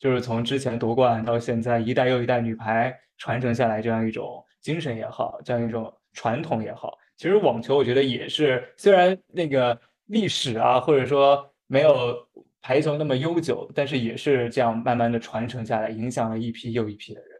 [0.00, 12.16] 就是从之前夺冠到现在一代又一代女排传承下来这样一种精神也好，这样一种传统也好，其实网球我觉得也是，虽然那个历史啊，或者说没有。
[12.62, 17.30] 排球那么悠久，但是也是这样慢慢的传承下来，影响了一批又一批的人。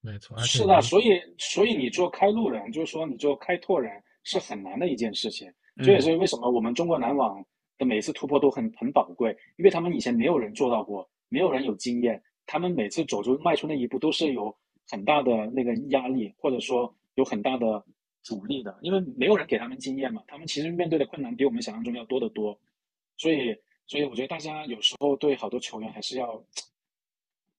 [0.00, 3.92] 没错，是的，所以所以你做开路人，就是说你做开拓人
[4.24, 5.46] 是很难的一件事情。
[5.84, 7.44] 这也是为什么我们中国男网
[7.76, 14.54] 的每次突破都很很宝贵，因为他们以前没有人做到过，没有人有经验，他们每次走出迈出那一步都是有
[14.88, 17.84] 很大的那个压力，或者说有很大的
[18.22, 22.60] 阻力的，因为没有人给他们经验嘛，他们其实面对的困难比我们想象中要多得多，
[23.16, 23.56] 所以。
[23.84, 26.42] 所以我觉得大家有时候对好多球员还是要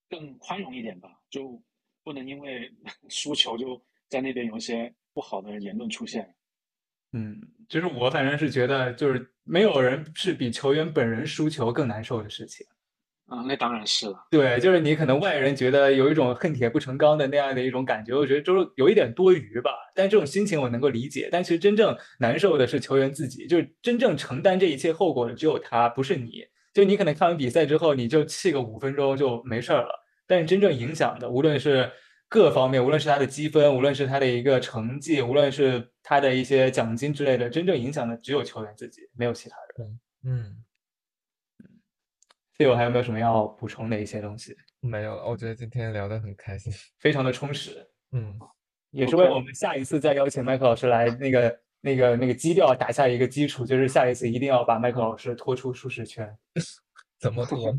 [0.09, 1.61] 更宽容一点吧，就
[2.01, 2.71] 不能因为
[3.09, 6.33] 输球就在那边有一些不好的言论出现。
[7.11, 12.65] 嗯，就是我反正是觉得，就是没有人是比球员本人输球更难受的事情。
[13.27, 14.27] 啊，那当然是了。
[14.29, 19.71] 对，就是你可能外人觉得有一种恨铁不成钢的那样的一种感觉，我觉得就是有一点多余吧。
[19.95, 21.29] 但这种心情我能够理解。
[21.31, 26.43] 但其实真正难受的是球员自己，就是真正承担这一切后果的只有他，不是你。
[26.73, 29.89] 就你可能看完比赛之后，你就气个五分钟就没事儿了。
[30.27, 31.89] 但是真正影响的，无论是
[32.27, 39.99] 各方面，无论是他的积分，无论是他的一个成绩，无论是他的一些奖金之类的，真正影响的只有球员自己，没有其他人。
[40.25, 40.62] 嗯。
[42.63, 44.55] 队友还有没有什么要补充的一些东西？
[44.79, 47.85] 没有了，我觉得今天聊得很开心， 非常的充实。
[48.13, 48.39] 嗯，
[48.91, 56.33] 也是为我们下一次再邀请麦克老师来，那个、那个、那个基调打下一个基础，就是下一次一定要把麦克老师拖出舒适圈。
[57.19, 57.75] 怎么拖？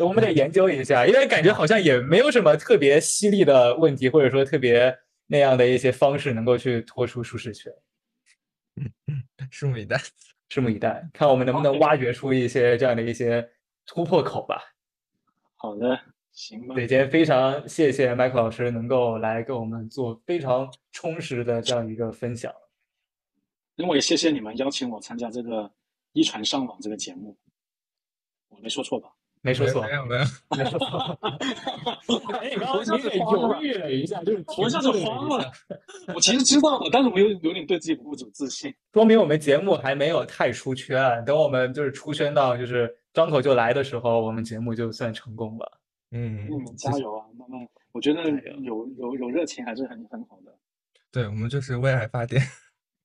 [0.00, 4.96] 我们得研究一下，因为感觉好像也没有什么特别犀利的问题，或者说特别
[5.26, 7.72] 那样的一些方式能够去拖出舒适圈。
[8.76, 9.22] 嗯嗯，
[9.52, 10.00] 拭目以待，
[10.48, 13.48] 拭目以待，看我们能不能挖掘出一些这样的一些。
[13.86, 14.60] 突破口吧，
[15.54, 15.98] 好的，
[16.32, 16.74] 行吧。
[16.74, 22.52] 对，今天非常谢谢麦克老师能够来跟我们做非常充实的这样一个分享。
[23.76, 25.70] 因为也谢谢你们邀请我参加这个
[26.12, 27.36] 一传上网这个节目，
[28.48, 29.08] 我没说错吧？
[29.42, 30.24] 没说错，没有没有，
[30.56, 31.18] 没 说错。
[32.40, 35.52] 哎，你刚刚你也犹豫了一下，就是我一下子慌了。
[36.14, 38.74] 我其实知道的，但是我又有点对自己不足自信。
[38.92, 45.80] 说明我们节目还没有太出圈，等我们就是出圈到就是张口就来的时候，我们节目就算成功了。
[46.10, 47.26] 嗯，你们加油啊！
[47.34, 48.22] 慢慢，我觉得
[48.60, 50.54] 有有有热情还是很很好的。
[51.10, 52.42] 对，我们就是为爱发电，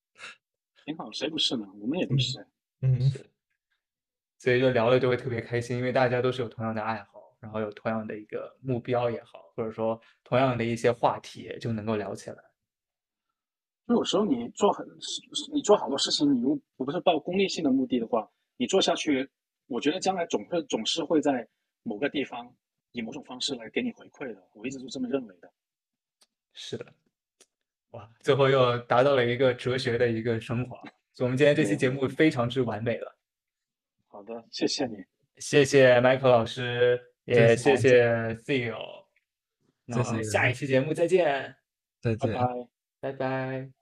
[0.83, 1.65] 挺好，谁不是呢？
[1.79, 2.45] 我们也都是。
[2.81, 3.09] 嗯，
[4.37, 12.43] 所以就聊的就会特别开心，因为大家都是有同样的爱好，然后有同样的一个目标也好，或者说同样的一些话题，就能够聊起来。
[13.87, 14.85] 就有时候你做很，
[15.53, 19.29] 你做好多事情，你如果不是抱功利性的目的的话，你做下去，
[19.71, 21.47] 我觉得将来总会总是会在
[21.83, 22.53] 某个地方
[22.91, 24.47] 以某种方式来给你回馈的。
[24.53, 25.49] 我一直都这么认为的。
[26.51, 26.85] 是的，
[27.91, 30.77] 哇，最后又达到了一个哲学的一个升华。
[31.13, 33.15] 所以我们今天这期节目非常之完美了。
[34.07, 34.97] 好的，谢谢你，
[35.37, 38.09] 谢谢 Michael 老师，也谢谢
[38.45, 39.05] Theo。
[39.85, 41.55] 那下一期节目再见，
[42.01, 42.33] 再见。
[42.33, 42.67] 拜拜。
[42.99, 43.80] 拜拜。